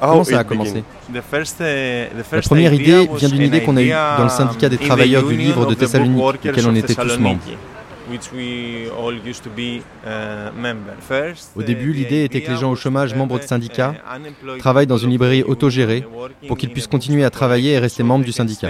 Comment 0.00 0.24
ça 0.24 0.38
a 0.40 0.44
commencé 0.44 0.84
La 2.32 2.42
première 2.42 2.72
idée 2.74 3.08
vient 3.16 3.28
d'une 3.28 3.42
idée 3.42 3.62
qu'on 3.62 3.76
a 3.76 3.82
eue 3.82 3.90
dans 3.90 4.24
le 4.24 4.28
syndicat 4.30 4.68
des 4.68 4.78
travailleurs 4.78 5.24
du 5.24 5.36
livre 5.36 5.66
de 5.66 5.74
Thessalonique, 5.74 6.22
auquel 6.50 6.66
on 6.68 6.74
était 6.74 6.94
tous 6.94 7.18
membres. 7.18 7.40
Au 11.56 11.62
début, 11.62 11.92
l'idée 11.92 12.24
était 12.24 12.40
que 12.40 12.50
les 12.50 12.56
gens 12.56 12.70
au 12.70 12.76
chômage, 12.76 13.14
membres 13.14 13.38
de 13.38 13.44
syndicats, 13.44 13.94
travaillent 14.58 14.86
dans 14.86 14.98
une 14.98 15.10
librairie 15.10 15.42
autogérée 15.42 16.04
pour 16.48 16.56
qu'ils 16.56 16.70
puissent 16.70 16.86
continuer 16.86 17.24
à 17.24 17.30
travailler 17.30 17.72
et 17.72 17.78
rester 17.78 18.02
membres 18.02 18.24
du 18.24 18.32
syndicat. 18.32 18.68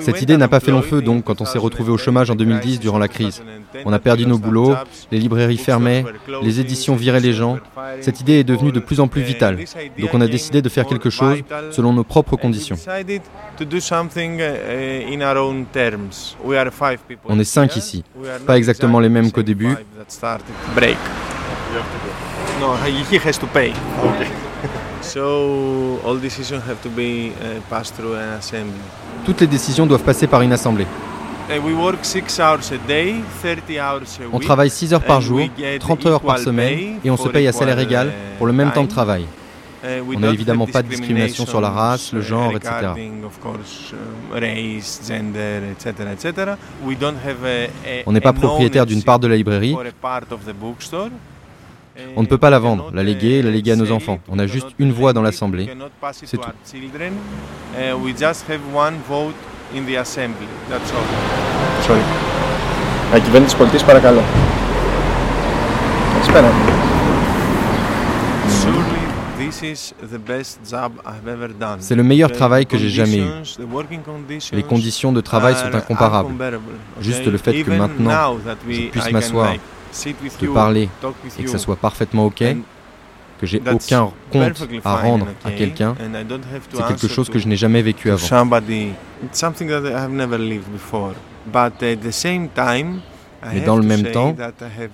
Cette 0.00 0.22
idée 0.22 0.36
n'a 0.36 0.48
pas 0.48 0.60
fait 0.60 0.70
long 0.70 0.82
feu 0.82 1.00
donc 1.00 1.24
quand 1.24 1.40
on 1.40 1.44
s'est 1.44 1.58
retrouvé 1.58 1.90
au 1.90 1.96
chômage 1.98 2.30
en 2.30 2.34
2010 2.34 2.80
durant 2.80 2.98
la 2.98 3.08
crise. 3.08 3.42
On 3.84 3.92
a 3.92 3.98
perdu 3.98 4.26
nos 4.26 4.38
boulots, 4.38 4.74
les 5.10 5.18
librairies 5.18 5.56
fermaient, 5.56 6.04
les 6.42 6.60
éditions 6.60 6.96
viraient 6.96 7.20
les 7.20 7.32
gens. 7.32 7.58
Cette 8.00 8.20
idée 8.20 8.40
est 8.40 8.44
devenue 8.44 8.72
de 8.72 8.80
plus 8.80 9.00
en 9.00 9.08
plus 9.08 9.22
vitale. 9.22 9.58
Donc 9.98 10.10
on 10.12 10.20
a 10.20 10.26
décidé 10.26 10.62
de 10.62 10.68
faire 10.68 10.86
quelque 10.86 11.10
chose 11.10 11.38
selon 11.70 11.92
nos 11.92 12.04
propres 12.04 12.36
conditions. 12.36 12.76
On 17.26 17.38
est 17.38 17.44
cinq 17.44 17.76
ici, 17.76 18.04
pas 18.46 18.56
exactement 18.56 19.00
les 19.00 19.08
mêmes 19.08 19.30
qu'au 19.30 19.42
début. 19.42 19.76
Toutes 29.24 29.40
les 29.40 29.46
décisions 29.46 29.86
doivent 29.86 30.02
passer 30.02 30.26
par 30.26 30.42
une 30.42 30.52
assemblée. 30.52 30.86
On 34.32 34.38
travaille 34.38 34.70
6 34.70 34.94
heures 34.94 35.02
par 35.02 35.20
jour, 35.20 35.40
30 35.78 36.06
heures 36.06 36.20
par 36.20 36.38
semaine 36.38 36.98
et 37.04 37.10
on 37.10 37.16
se 37.16 37.28
paye 37.28 37.46
à 37.46 37.52
salaire 37.52 37.78
égal 37.78 38.12
pour 38.38 38.46
le 38.46 38.52
même 38.52 38.72
temps 38.72 38.84
de 38.84 38.88
travail. 38.88 39.26
On 39.84 40.18
n'a 40.18 40.30
évidemment 40.30 40.66
pas 40.66 40.82
de 40.82 40.88
discrimination 40.88 41.44
sur 41.44 41.60
la 41.60 41.68
race, 41.68 42.12
le 42.14 42.22
genre, 42.22 42.52
etc. 42.56 42.70
On 48.06 48.12
n'est 48.12 48.20
pas 48.22 48.32
propriétaire 48.32 48.86
d'une 48.86 49.02
part 49.02 49.18
de 49.18 49.26
la 49.28 49.36
librairie. 49.36 49.76
On 52.15 52.21
ne 52.21 52.27
peut 52.27 52.37
pas 52.37 52.49
la 52.49 52.59
vendre, 52.59 52.91
la 52.93 53.03
léguer, 53.03 53.41
la 53.41 53.51
léguer 53.51 53.73
à 53.73 53.75
nos 53.75 53.91
enfants. 53.91 54.19
On 54.29 54.39
a 54.39 54.47
juste 54.47 54.69
une 54.79 54.91
voix 54.91 55.11
dans 55.13 55.21
l'Assemblée. 55.21 55.69
C'est 56.13 56.37
tout. 56.37 56.53
Sorry. 61.87 62.03
La 63.11 63.19
κυβέρνηση 63.19 63.45
της 63.45 63.55
πολιτείας 63.55 63.83
παρακαλώ. 63.83 64.21
Καλησπέρα. 66.13 66.51
C'est 71.79 71.95
le 71.95 72.03
meilleur 72.03 72.31
travail 72.31 72.65
que 72.65 72.77
j'ai 72.77 72.89
jamais 72.89 73.19
eu. 73.19 73.29
Les 74.51 74.63
conditions 74.63 75.11
de 75.11 75.21
travail 75.21 75.55
sont 75.55 75.73
incomparables. 75.73 76.33
Juste 77.01 77.25
le 77.25 77.37
fait 77.37 77.63
que 77.63 77.71
maintenant, 77.71 78.37
je 78.67 78.87
puisse 78.93 79.11
m'asseoir, 79.11 79.53
te 80.38 80.46
parler 80.46 80.88
et 81.38 81.42
que 81.44 81.50
ça 81.50 81.58
soit 81.58 81.76
parfaitement 81.76 82.26
OK, 82.26 82.42
que 83.40 83.46
j'ai 83.46 83.60
aucun 83.60 84.10
compte 84.30 84.68
à 84.84 84.96
rendre 84.96 85.26
à 85.44 85.50
quelqu'un, 85.50 85.94
c'est 86.72 86.86
quelque 86.86 87.08
chose 87.08 87.28
que 87.28 87.38
je 87.38 87.48
n'ai 87.48 87.56
jamais 87.56 87.82
vécu 87.82 88.10
avant. 88.10 88.18
Mais 93.52 93.60
dans 93.60 93.76
le 93.76 93.82
même 93.82 94.04
temps, 94.10 94.34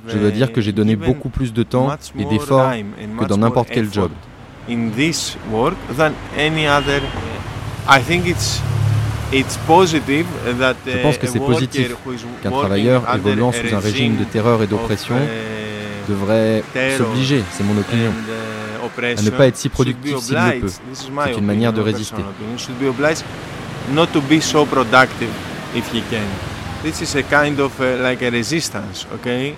je 0.08 0.18
dois 0.18 0.30
dire 0.32 0.52
que 0.52 0.60
j'ai 0.60 0.72
donné 0.72 0.96
beaucoup 0.96 1.28
plus 1.28 1.52
de 1.52 1.62
temps 1.62 1.90
et 2.18 2.24
d'efforts 2.24 2.72
que 3.18 3.24
dans 3.26 3.36
n'importe 3.38 3.70
quel 3.70 3.92
job. 3.92 4.10
Je 9.32 11.02
pense 11.02 11.18
que 11.18 11.26
c'est 11.26 11.38
positif 11.38 11.94
qu'un 12.42 12.50
travailleur 12.50 13.02
évoluant 13.14 13.52
sous 13.52 13.74
un 13.74 13.78
régime 13.78 14.16
de 14.16 14.24
terreur 14.24 14.62
et 14.62 14.66
d'oppression 14.66 15.16
devrait 16.08 16.62
s'obliger, 16.96 17.42
c'est 17.52 17.62
mon 17.62 17.78
opinion, 17.78 18.12
à 19.02 19.22
ne 19.22 19.30
pas 19.30 19.46
être 19.46 19.56
si 19.56 19.68
productif 19.68 20.18
s'il 20.18 20.34
le 20.34 20.60
peut. 20.60 20.68
C'est 21.24 21.38
une 21.38 21.46
manière 21.46 21.72
de 21.72 21.80
résister. 21.80 22.22
This 26.82 27.02
is 27.02 27.14
a 27.14 27.22
kind 27.22 27.60
of 27.60 27.78
uh, 27.78 28.02
like 28.02 28.22
a 28.22 28.30
resistance, 28.30 29.06
okay? 29.12 29.54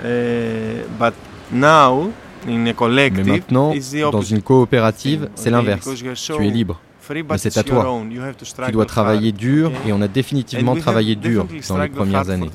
Uh, 0.00 0.86
but 0.96 1.12
now, 1.50 2.12
in 2.46 2.66
a 2.68 2.72
collective, 2.72 3.26
Mais 3.26 3.32
maintenant, 3.32 3.74
dans 4.12 4.22
une 4.22 4.42
coopérative, 4.42 5.28
c'est 5.34 5.50
l'inverse. 5.50 5.88
Tu 6.14 6.46
es 6.46 6.50
libre. 6.50 6.80
Mais 7.10 7.38
c'est 7.38 7.56
à 7.56 7.62
toi. 7.62 7.86
Tu 8.66 8.72
dois 8.72 8.86
travailler 8.86 9.32
dur 9.32 9.72
et 9.86 9.92
on 9.92 10.00
a 10.00 10.08
définitivement 10.08 10.76
travaillé 10.76 11.16
dur 11.16 11.46
dans 11.68 11.78
les 11.78 11.88
premières 11.88 12.30
années. 12.30 12.50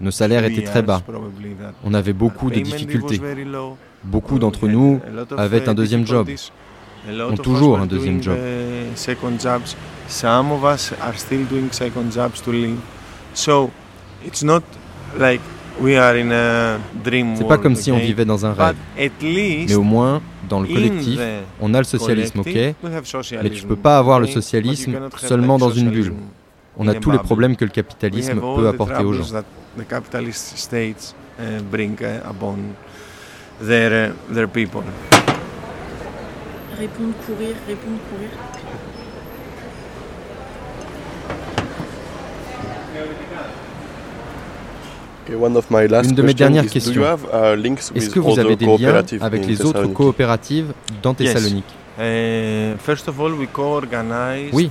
Nos 0.00 0.10
salaires 0.10 0.44
étaient 0.44 0.62
très 0.62 0.82
bas. 0.82 1.02
On 1.84 1.94
avait 1.94 2.12
beaucoup 2.12 2.50
de 2.50 2.60
difficultés. 2.60 3.20
Beaucoup 4.04 4.38
d'entre 4.38 4.68
nous 4.68 5.00
avaient 5.36 5.68
un 5.68 5.74
deuxième 5.74 6.06
job. 6.06 6.28
Ont 7.08 7.36
toujours 7.36 7.78
un 7.78 7.86
deuxième 7.86 8.22
job. 8.22 8.36
C'est 8.96 9.16
pas 17.48 17.58
comme 17.58 17.76
si 17.76 17.92
on 17.92 17.98
vivait 17.98 18.24
dans 18.24 18.44
un 18.44 18.52
rêve. 18.52 18.76
Mais 18.96 19.74
au 19.74 19.82
moins, 19.82 20.20
dans 20.48 20.60
le 20.60 20.66
collectif, 20.68 21.20
on 21.60 21.74
a 21.74 21.78
le 21.78 21.84
socialisme, 21.84 22.40
ok 22.40 22.54
Mais 23.42 23.50
tu 23.50 23.66
peux 23.66 23.76
pas 23.76 23.98
avoir 23.98 24.20
le 24.20 24.26
socialisme 24.26 24.98
seulement 25.16 25.58
dans 25.58 25.70
une 25.70 25.90
bulle. 25.90 26.14
On 26.76 26.86
a 26.88 26.94
tous 26.94 27.10
les 27.10 27.18
problèmes 27.18 27.56
que 27.56 27.64
le 27.64 27.70
capitalisme 27.70 28.40
peut 28.40 28.68
apporter 28.68 29.04
aux 29.04 29.12
gens. 29.12 29.42
Répondre, 36.78 37.12
courir, 37.26 37.54
répondre, 37.66 37.98
courir. 38.08 38.30
Une 45.30 46.14
de 46.14 46.22
mes 46.22 46.34
dernières 46.34 46.66
questions. 46.66 47.02
Est-ce 47.94 48.10
que 48.10 48.20
vous 48.20 48.38
avez 48.38 48.56
des 48.56 48.66
liens 48.66 49.02
avec 49.20 49.46
les 49.46 49.62
autres 49.64 49.86
coopératives 49.86 50.72
dans 51.02 51.14
Thessalonique 51.14 51.64
oui, 54.52 54.70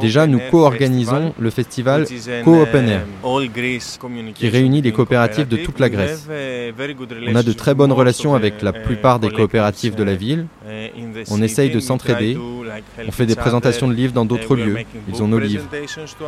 déjà 0.00 0.28
nous 0.28 0.40
co-organisons 0.50 1.34
le 1.38 1.50
festival 1.50 2.06
Co-Open 2.44 2.88
Air, 2.88 3.02
qui 4.34 4.48
réunit 4.48 4.80
les 4.80 4.92
coopératives 4.92 5.48
de 5.48 5.56
toute 5.56 5.80
la 5.80 5.88
Grèce. 5.88 6.28
On 7.26 7.34
a 7.34 7.42
de 7.42 7.52
très 7.52 7.74
bonnes 7.74 7.90
relations 7.90 8.34
avec 8.34 8.62
la 8.62 8.72
plupart 8.72 9.18
des 9.18 9.30
coopératives 9.30 9.96
de 9.96 10.04
la 10.04 10.14
ville. 10.14 10.46
On 11.30 11.42
essaye 11.42 11.70
de 11.70 11.80
s'entraider. 11.80 12.38
On 13.06 13.10
fait 13.10 13.26
des 13.26 13.34
présentations 13.34 13.88
de 13.88 13.94
livres 13.94 14.12
dans 14.12 14.24
d'autres 14.24 14.54
lieux. 14.54 14.78
Ils 15.08 15.22
ont 15.24 15.28
nos 15.28 15.40
livres. 15.40 15.64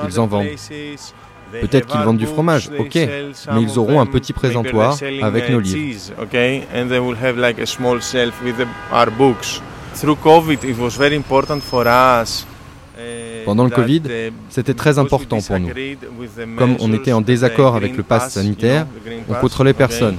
Ils 0.09 0.19
en 0.19 0.27
vendent. 0.27 0.49
Peut-être 1.53 1.87
qu'ils 1.87 2.01
vendent 2.01 2.19
du 2.19 2.27
fromage, 2.27 2.71
ok, 2.79 2.95
mais 2.95 3.63
ils 3.63 3.79
auront 3.79 4.01
un 4.01 4.07
petit 4.07 4.33
présentoir 4.33 4.97
avec 5.23 5.51
nos 5.51 5.61
livres. 5.61 6.01
Pendant 13.45 13.65
le 13.65 13.71
Covid, 13.71 14.03
c'était 14.51 14.75
très 14.75 14.99
important 14.99 15.39
pour 15.41 15.59
nous. 15.59 15.71
Comme 16.57 16.77
on 16.81 16.93
était 16.93 17.13
en 17.13 17.21
désaccord 17.21 17.77
avec 17.77 17.97
le 17.97 18.03
pass 18.03 18.33
sanitaire, 18.35 18.87
on 19.29 19.35
contrôlait 19.35 19.73
personne, 19.73 20.17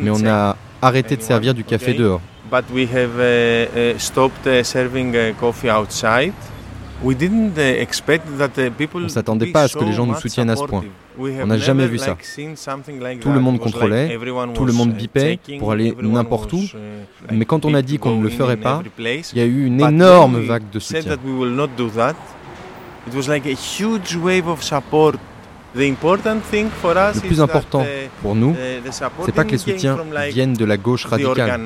mais 0.00 0.10
on 0.10 0.26
a 0.26 0.56
arrêté 0.82 1.16
de 1.16 1.22
servir 1.22 1.54
du 1.54 1.64
café 1.64 1.94
dehors. 1.94 2.20
On 7.04 7.10
ne 9.00 9.08
s'attendait 9.08 9.46
pas 9.52 9.62
à 9.62 9.68
ce 9.68 9.76
que 9.76 9.84
les 9.84 9.92
gens 9.92 10.06
nous 10.06 10.16
soutiennent 10.16 10.50
à 10.50 10.56
ce 10.56 10.64
point. 10.64 10.84
On 11.18 11.46
n'a 11.46 11.58
jamais 11.58 11.86
vu 11.86 11.98
ça. 11.98 12.16
Tout 13.20 13.32
le 13.32 13.40
monde 13.40 13.58
contrôlait, 13.58 14.18
tout 14.54 14.64
le 14.64 14.72
monde 14.72 14.92
bipait 14.92 15.38
pour 15.58 15.72
aller 15.72 15.94
n'importe 16.00 16.52
où. 16.52 16.62
Mais 17.30 17.44
quand 17.44 17.64
on 17.64 17.74
a 17.74 17.82
dit 17.82 17.98
qu'on 17.98 18.16
ne 18.16 18.22
le 18.22 18.30
ferait 18.30 18.56
pas, 18.56 18.82
il 18.98 19.38
y 19.38 19.40
a 19.40 19.44
eu 19.44 19.66
une 19.66 19.80
énorme 19.80 20.40
vague 20.40 20.70
de 20.70 20.78
soutien. 20.78 21.16
Le 25.74 27.20
plus 27.20 27.40
important 27.40 27.84
pour 28.22 28.34
nous, 28.34 28.56
c'est 29.24 29.32
pas 29.32 29.44
que 29.44 29.50
les 29.50 29.58
soutiens 29.58 29.98
viennent 30.28 30.54
de 30.54 30.64
la 30.64 30.76
gauche 30.78 31.04
radicale, 31.04 31.60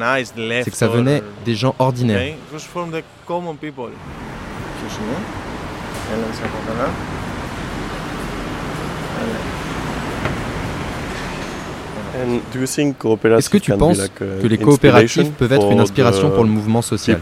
c'est 0.64 0.70
que 0.70 0.76
ça 0.76 0.88
venait 0.88 1.22
des 1.44 1.54
gens 1.54 1.74
ordinaires. 1.78 2.34
Est-ce 13.36 13.50
que 13.50 13.58
tu 13.58 13.72
penses 13.72 14.08
que 14.14 14.46
les 14.46 14.58
coopératives 14.58 15.30
peuvent 15.32 15.52
être 15.52 15.70
une 15.70 15.80
inspiration 15.80 16.30
pour 16.30 16.44
le 16.44 16.50
mouvement 16.50 16.82
social? 16.82 17.18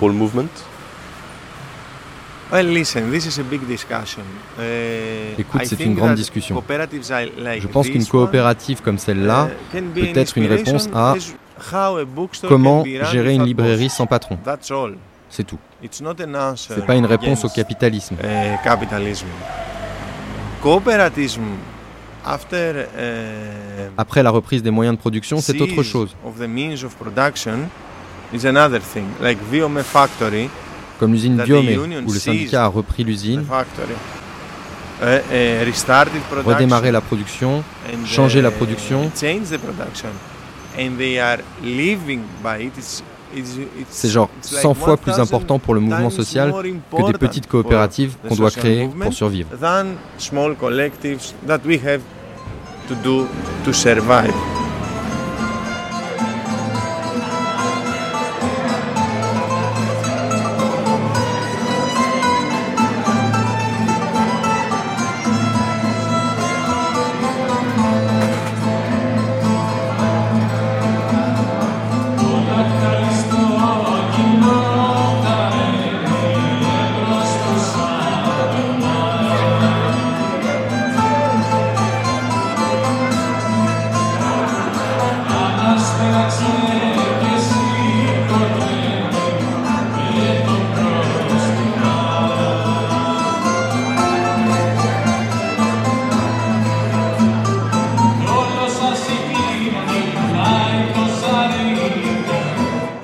Écoute, 5.38 5.60
c'est 5.64 5.80
une 5.80 5.94
grande 5.94 6.14
discussion. 6.14 6.62
Je 6.68 7.66
pense 7.66 7.88
qu'une 7.88 8.06
coopérative 8.06 8.80
comme 8.82 8.98
celle-là 8.98 9.50
uh, 9.74 9.80
peut 9.82 10.18
être 10.18 10.38
une 10.38 10.46
réponse 10.46 10.88
à 10.94 11.14
comment 12.48 12.84
gérer 12.84 13.34
une 13.34 13.44
librairie 13.44 13.90
sans 13.90 14.06
patron. 14.06 14.38
C'est 15.30 15.44
tout. 15.44 15.58
Ce 15.90 16.02
n'est 16.74 16.86
pas 16.86 16.94
une 16.96 17.06
réponse 17.06 17.44
au 17.44 17.48
capitalisme. 17.48 18.16
Eh, 18.22 18.26
eh, 18.26 18.56
Après 23.96 24.22
la 24.22 24.30
reprise 24.30 24.62
des 24.62 24.70
moyens 24.70 24.96
de 24.96 25.00
production, 25.00 25.40
c'est 25.40 25.60
autre 25.60 25.82
chose. 25.82 26.14
Comme 30.98 31.12
l'usine 31.12 31.40
Viome, 31.44 31.66
où 32.06 32.12
le 32.12 32.18
syndicat 32.18 32.64
a 32.64 32.66
repris 32.66 33.04
l'usine, 33.04 33.44
redémarrer 36.44 36.90
la 36.90 37.00
production, 37.00 37.62
changer 38.04 38.42
la 38.42 38.50
production. 38.50 39.10
C'est 43.90 44.08
genre 44.08 44.28
100 44.42 44.74
fois 44.74 44.96
plus 44.96 45.12
important 45.12 45.58
pour 45.58 45.74
le 45.74 45.80
mouvement 45.80 46.10
social 46.10 46.52
que 46.52 47.12
des 47.12 47.18
petites 47.18 47.46
coopératives 47.46 48.16
qu'on 48.28 48.34
doit 48.36 48.50
créer 48.50 48.88
pour 48.88 49.12
survivre. 49.12 49.48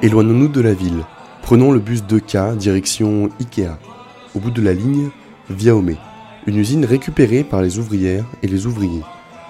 Éloignons-nous 0.04 0.48
de 0.48 0.60
la 0.60 0.74
ville. 0.74 1.02
Prenons 1.40 1.72
le 1.72 1.80
bus 1.80 2.02
2K 2.02 2.58
direction 2.58 3.30
Ikea. 3.40 3.78
Au 4.34 4.38
bout 4.38 4.50
de 4.50 4.60
la 4.60 4.74
ligne, 4.74 5.08
Viaomé, 5.48 5.96
une 6.46 6.58
usine 6.58 6.84
récupérée 6.84 7.42
par 7.42 7.62
les 7.62 7.78
ouvrières 7.78 8.26
et 8.42 8.46
les 8.46 8.66
ouvriers. 8.66 9.00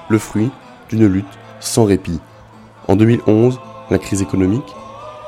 Le 0.08 0.16
fruit 0.16 0.52
d'une 0.88 1.08
lutte 1.08 1.26
sans 1.58 1.82
répit. 1.82 2.20
En 2.86 2.94
2011, 2.94 3.58
la 3.90 3.98
crise 3.98 4.22
économique, 4.22 4.76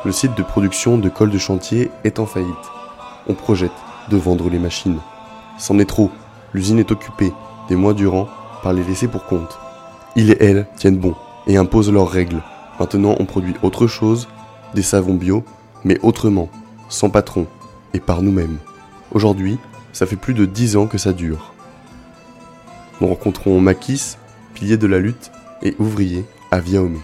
le 0.04 0.12
site 0.12 0.36
de 0.36 0.44
production 0.44 0.96
de 0.96 1.08
cols 1.08 1.32
de 1.32 1.38
chantier 1.38 1.90
est 2.04 2.20
en 2.20 2.26
faillite. 2.26 2.54
On 3.26 3.34
projette 3.34 3.72
de 4.08 4.16
vendre 4.16 4.48
les 4.48 4.60
machines. 4.60 5.00
C'en 5.58 5.80
est 5.80 5.86
trop. 5.86 6.12
L'usine 6.54 6.78
est 6.78 6.92
occupée, 6.92 7.32
des 7.68 7.74
mois 7.74 7.94
durant, 7.94 8.28
par 8.62 8.72
les 8.72 8.84
laissés 8.84 9.08
pour 9.08 9.24
compte. 9.24 9.58
Ils 10.14 10.30
et 10.30 10.36
elles 10.38 10.68
tiennent 10.76 10.98
bon 10.98 11.16
et 11.48 11.56
imposent 11.56 11.90
leurs 11.90 12.10
règles. 12.10 12.44
Maintenant, 12.78 13.16
on 13.18 13.24
produit 13.24 13.54
autre 13.64 13.88
chose 13.88 14.28
des 14.74 14.82
savons 14.82 15.14
bio, 15.14 15.44
mais 15.84 15.98
autrement, 16.02 16.48
sans 16.88 17.10
patron 17.10 17.46
et 17.94 18.00
par 18.00 18.22
nous-mêmes. 18.22 18.58
Aujourd'hui, 19.12 19.58
ça 19.92 20.06
fait 20.06 20.16
plus 20.16 20.34
de 20.34 20.44
dix 20.44 20.76
ans 20.76 20.86
que 20.86 20.98
ça 20.98 21.12
dure. 21.12 21.54
Nous 23.00 23.06
rencontrons 23.06 23.60
Makis, 23.60 24.16
pilier 24.54 24.76
de 24.76 24.86
la 24.86 24.98
lutte 24.98 25.30
et 25.62 25.74
ouvrier 25.78 26.24
à 26.50 26.60
Viaomé. 26.60 26.98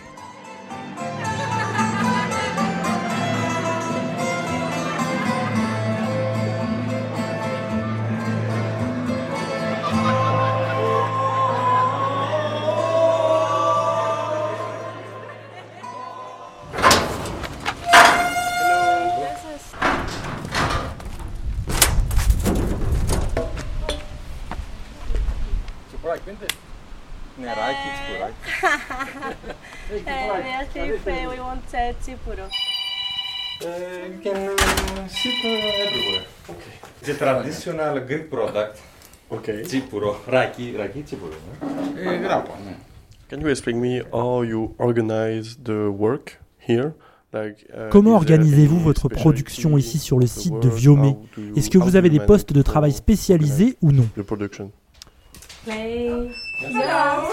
A 37.13 37.15
traditional 37.15 38.01
Greek 38.07 38.31
product. 38.31 38.79
Okay. 39.31 39.63
Tsipuro. 39.63 40.17
Raki, 40.27 40.75
raki 40.77 41.03
Tsipuro. 41.03 41.35
Eh, 41.99 42.21
can 43.29 43.41
you 43.41 43.49
explain 43.49 43.81
me 43.81 44.03
how 44.13 44.43
you 44.43 44.75
organize 44.79 45.59
the 45.63 45.91
work 45.91 46.39
here? 46.59 46.95
Uh, 47.35 47.51
Comment 47.91 48.15
organisez-vous 48.15 48.79
votre 48.79 49.09
production 49.09 49.77
ici 49.79 49.99
sur 49.99 50.19
le 50.19 50.27
site 50.27 50.59
de 50.61 50.69
Viomé 50.69 51.17
Est-ce 51.57 51.71
que 51.71 51.79
vous 51.79 51.97
avez 51.97 52.11
des 52.11 52.21
postes 52.21 52.53
de 52.53 52.63
travail 52.63 52.93
spécialisés 52.93 53.77
ou 53.83 53.93
non? 53.93 54.07
production? 54.27 54.71
Play. 55.65 56.11
Hello. 56.61 57.29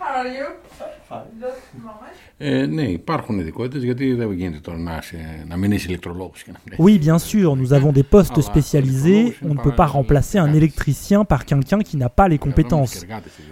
are 0.00 0.26
you? 0.26 0.46
Oui, 6.78 6.98
bien 6.98 7.18
sûr, 7.18 7.56
nous 7.56 7.72
avons 7.72 7.92
des 7.92 8.02
postes 8.02 8.40
spécialisés. 8.40 9.36
On 9.42 9.54
ne 9.54 9.60
peut 9.60 9.74
pas 9.74 9.86
remplacer 9.86 10.38
un 10.38 10.52
électricien 10.52 11.24
par 11.24 11.44
quelqu'un 11.44 11.80
qui 11.80 11.96
n'a 11.96 12.08
pas 12.08 12.28
les 12.28 12.38
compétences. 12.38 13.06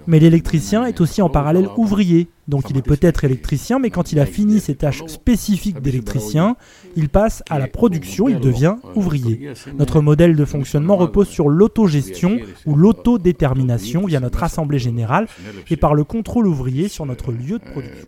Mais 0.06 0.18
l'électricien 0.18 0.86
est 0.86 1.00
aussi 1.00 1.22
en 1.22 1.28
parallèle 1.28 1.68
ouvrier. 1.76 2.28
Donc 2.48 2.70
il 2.70 2.76
est 2.76 2.82
peut-être 2.82 3.24
électricien, 3.24 3.78
mais 3.78 3.90
quand 3.90 4.12
il 4.12 4.18
a 4.18 4.26
fini 4.26 4.60
ses 4.60 4.74
tâches 4.74 5.04
spécifiques 5.06 5.80
d'électricien, 5.80 6.56
il 6.96 7.08
passe 7.08 7.42
à 7.48 7.58
la 7.58 7.68
production, 7.68 8.28
il 8.28 8.40
devient 8.40 8.76
ouvrier. 8.96 9.50
Notre 9.78 10.00
modèle 10.00 10.34
de 10.34 10.44
fonctionnement 10.44 10.96
repose 10.96 11.28
sur 11.28 11.48
l'autogestion 11.48 12.38
ou 12.66 12.74
l'autodétermination 12.74 14.06
via 14.06 14.20
notre 14.20 14.42
assemblée 14.42 14.78
générale 14.78 15.28
et 15.70 15.76
par 15.76 15.94
le 15.94 16.04
contrôle 16.04 16.46
ouvrier 16.46 16.88
sur 16.88 17.06
notre 17.06 17.30
lieu 17.32 17.58
de 17.58 17.64
production. 17.64 18.06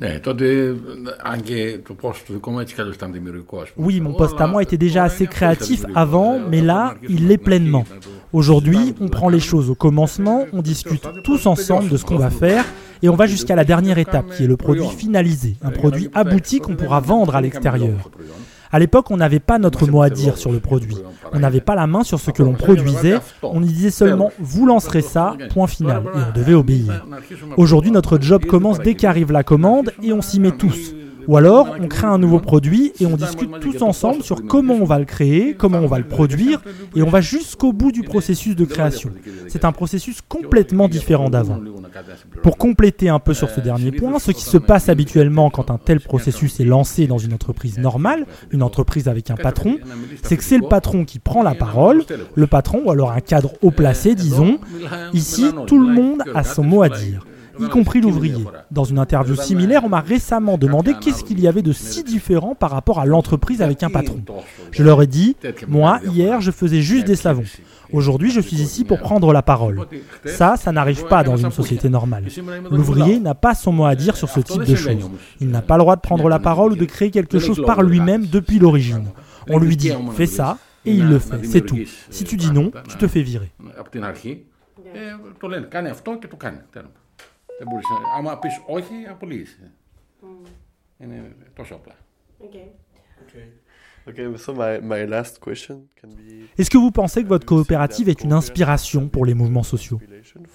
αλλά 0.00 1.36
και 1.36 1.54
εργατικός 1.54 2.24
έλεγχος 2.28 2.54
μέσα 2.54 2.94
στο 2.94 3.06
χώρο 3.50 3.66
δουλειάς. 3.66 3.72
Oui, 3.86 4.00
mon 4.00 4.14
poste 4.14 4.40
à 4.40 4.46
moi 4.46 4.62
était 4.62 4.82
déjà 4.86 5.02
assez 5.04 5.26
créatif 5.26 5.84
avant, 5.94 6.38
mais 6.50 6.62
là, 6.72 6.94
il 7.14 7.26
l'est 7.28 7.42
pleinement. 7.48 7.84
Aujourd'hui, 8.32 8.94
on 9.00 9.08
prend 9.08 9.30
les 9.36 9.44
choses 9.50 9.68
au 9.70 9.74
commencement, 9.74 10.40
on 10.52 10.62
discute 10.62 11.06
tous 11.24 11.46
ensemble 11.46 11.88
de 11.88 11.96
ce 11.96 12.04
qu'on 12.04 12.20
va 12.26 12.30
faire 12.44 12.64
et 13.02 13.08
on 13.08 13.16
va 13.16 13.26
jusqu'à 13.26 13.56
la 13.60 13.64
dernière 13.64 13.98
étape 13.98 14.28
qui 14.34 14.44
est 14.44 14.52
le 14.54 14.56
produit 14.56 14.90
finalisé, 15.02 15.56
un 15.62 15.70
produit 15.70 16.08
abouti 16.14 16.56
qu'on 16.60 16.76
pourra 16.76 17.00
vendre 17.00 17.34
à 17.38 17.40
l'extérieur. 17.40 17.98
À 18.73 18.79
l'époque, 18.79 19.11
on 19.11 19.17
n'avait 19.17 19.39
pas 19.39 19.59
notre 19.59 19.85
mot 19.87 20.01
à 20.01 20.09
dire 20.09 20.35
sur 20.35 20.51
le 20.51 20.59
produit. 20.59 20.97
On 21.31 21.39
n'avait 21.39 21.61
pas 21.61 21.75
la 21.75 21.85
main 21.85 22.03
sur 22.03 22.19
ce 22.19 22.31
que 22.31 22.41
l'on 22.41 22.53
produisait. 22.53 23.19
On 23.43 23.61
y 23.61 23.67
disait 23.67 23.91
seulement 23.91 24.31
vous 24.39 24.65
lancerez 24.65 25.03
ça, 25.03 25.37
point 25.51 25.67
final. 25.67 26.01
Et 26.15 26.19
on 26.27 26.35
devait 26.35 26.55
obéir. 26.55 27.05
Aujourd'hui, 27.55 27.91
notre 27.91 28.19
job 28.19 28.45
commence 28.45 28.79
dès 28.79 28.95
qu'arrive 28.95 29.31
la 29.31 29.43
commande 29.43 29.91
et 30.01 30.11
on 30.11 30.23
s'y 30.23 30.39
met 30.39 30.51
tous. 30.51 30.95
Ou 31.27 31.37
alors, 31.37 31.75
on 31.79 31.87
crée 31.87 32.07
un 32.07 32.17
nouveau 32.17 32.39
produit 32.39 32.93
et 32.99 33.05
on 33.05 33.15
discute 33.15 33.49
tous 33.59 33.81
ensemble 33.81 34.23
sur 34.23 34.45
comment 34.45 34.75
on 34.75 34.85
va 34.85 34.99
le 34.99 35.05
créer, 35.05 35.53
comment 35.53 35.79
on 35.79 35.87
va 35.87 35.97
le 35.97 36.07
produire, 36.07 36.61
et 36.95 37.01
on 37.01 37.09
va 37.09 37.21
jusqu'au 37.21 37.73
bout 37.73 37.91
du 37.91 38.03
processus 38.03 38.55
de 38.55 38.65
création. 38.65 39.11
C'est 39.47 39.65
un 39.65 39.71
processus 39.71 40.21
complètement 40.21 40.87
différent 40.87 41.29
d'avant. 41.29 41.59
Pour 42.41 42.57
compléter 42.57 43.09
un 43.09 43.19
peu 43.19 43.33
sur 43.33 43.49
ce 43.49 43.61
dernier 43.61 43.91
point, 43.91 44.19
ce 44.19 44.31
qui 44.31 44.43
se 44.43 44.57
passe 44.57 44.89
habituellement 44.89 45.49
quand 45.49 45.71
un 45.71 45.77
tel 45.77 45.99
processus 45.99 46.59
est 46.59 46.65
lancé 46.65 47.07
dans 47.07 47.17
une 47.17 47.33
entreprise 47.33 47.77
normale, 47.77 48.25
une 48.51 48.63
entreprise 48.63 49.07
avec 49.07 49.29
un 49.31 49.35
patron, 49.35 49.77
c'est 50.23 50.37
que 50.37 50.43
c'est 50.43 50.57
le 50.57 50.67
patron 50.67 51.05
qui 51.05 51.19
prend 51.19 51.43
la 51.43 51.55
parole, 51.55 52.03
le 52.35 52.47
patron 52.47 52.81
ou 52.85 52.91
alors 52.91 53.11
un 53.11 53.21
cadre 53.21 53.53
haut 53.61 53.71
placé, 53.71 54.15
disons. 54.15 54.59
Ici, 55.13 55.45
tout 55.67 55.79
le 55.79 55.93
monde 55.93 56.23
a 56.33 56.43
son 56.43 56.63
mot 56.63 56.83
à 56.83 56.89
dire 56.89 57.25
y 57.59 57.69
compris 57.69 58.01
l'ouvrier. 58.01 58.45
Dans 58.71 58.83
une 58.83 58.99
interview 58.99 59.35
similaire, 59.35 59.83
on 59.83 59.89
m'a 59.89 59.99
récemment 59.99 60.57
demandé 60.57 60.93
qu'est-ce 61.01 61.23
qu'il 61.23 61.39
y 61.39 61.47
avait 61.47 61.61
de 61.61 61.71
si 61.71 62.03
différent 62.03 62.55
par 62.55 62.71
rapport 62.71 62.99
à 62.99 63.05
l'entreprise 63.05 63.61
avec 63.61 63.83
un 63.83 63.89
patron. 63.89 64.21
Je 64.71 64.83
leur 64.83 65.01
ai 65.01 65.07
dit, 65.07 65.35
moi, 65.67 65.99
hier, 66.05 66.41
je 66.41 66.51
faisais 66.51 66.81
juste 66.81 67.05
des 67.05 67.15
savons. 67.15 67.43
Aujourd'hui, 67.91 68.31
je 68.31 68.41
suis 68.41 68.57
ici 68.57 68.83
pour 68.83 68.99
prendre 68.99 69.31
la 69.33 69.41
parole. 69.41 69.85
Ça, 70.25 70.55
ça 70.57 70.71
n'arrive 70.71 71.05
pas 71.05 71.23
dans 71.23 71.37
une 71.37 71.51
société 71.51 71.89
normale. 71.89 72.25
L'ouvrier 72.71 73.19
n'a 73.19 73.35
pas 73.35 73.53
son 73.53 73.71
mot 73.71 73.85
à 73.85 73.95
dire 73.95 74.15
sur 74.15 74.29
ce 74.29 74.39
type 74.39 74.63
de 74.63 74.75
choses. 74.75 75.09
Il 75.39 75.49
n'a 75.49 75.61
pas 75.61 75.77
le 75.77 75.83
droit 75.83 75.95
de 75.95 76.01
prendre 76.01 76.27
la 76.29 76.39
parole 76.39 76.73
ou 76.73 76.75
de 76.75 76.85
créer 76.85 77.11
quelque 77.11 77.39
chose 77.39 77.61
par 77.65 77.83
lui-même 77.83 78.25
depuis 78.25 78.59
l'origine. 78.59 79.05
On 79.49 79.59
lui 79.59 79.77
dit, 79.77 79.91
fais 80.15 80.25
ça, 80.25 80.57
et 80.85 80.91
il 80.91 81.07
le 81.07 81.19
fait, 81.19 81.45
c'est 81.45 81.61
tout. 81.61 81.79
Si 82.09 82.23
tu 82.23 82.35
dis 82.35 82.51
non, 82.51 82.71
tu 82.89 82.97
te 82.97 83.07
fais 83.07 83.21
virer. 83.21 83.51
Δεν 87.57 87.67
μπορείς, 87.69 87.85
άμα 88.17 88.37
πεις 88.37 88.61
όχι, 88.67 88.93
απολύεσαι. 89.09 89.71
Mm. 90.21 90.49
Είναι 90.97 91.35
τόσο 91.55 91.75
απλά. 91.75 91.93
Okay. 92.41 92.67
Okay. 93.23 93.47
Okay, 94.09 94.25
so 94.37 94.53
my, 94.53 94.79
my 94.81 95.05
last 95.05 95.39
question 95.39 95.87
can 95.99 96.09
be... 96.09 96.49
Est-ce 96.57 96.69
que 96.69 96.77
vous 96.77 96.91
pensez 96.91 97.23
que 97.23 97.29
votre 97.29 97.45
coopérative 97.45 98.09
est 98.09 98.21
une 98.21 98.33
inspiration 98.33 99.07
pour 99.07 99.25
les 99.25 99.33
mouvements 99.33 99.63
sociaux 99.63 99.99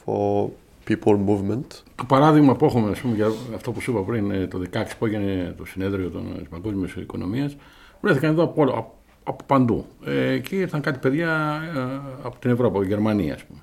For 0.04 0.50
people 0.84 1.16
movement; 1.16 1.82
Το 1.94 2.04
παράδειγμα 2.04 2.56
που 2.56 2.64
έχουμε, 2.64 2.90
ας 2.90 3.00
πούμε, 3.00 3.14
για 3.14 3.26
αυτό 3.54 3.72
που 3.72 3.80
σου 3.80 3.90
είπα 3.90 4.00
πριν, 4.00 4.48
το 4.48 4.62
16 4.72 4.84
που 4.98 5.06
έγινε 5.06 5.54
το 5.56 5.64
συνέδριο 5.64 6.10
της 6.38 6.48
Παγκόσμιας 6.48 6.94
Οικονομίας, 6.94 7.56
βρέθηκαν 8.00 8.30
εδώ 8.30 8.42
από, 8.42 8.62
από, 8.62 8.94
από 9.22 9.44
παντού. 9.46 9.84
Ε, 10.04 10.30
εκεί 10.30 10.56
ήρθαν 10.56 10.80
κάτι 10.80 10.98
παιδιά 10.98 11.60
ε, 11.74 11.80
από 12.22 12.38
την 12.38 12.50
Ευρώπη, 12.50 12.76
από 12.76 12.80
τη 12.80 12.86
Γερμανία, 12.86 13.34
ας 13.34 13.44
πούμε. 13.44 13.60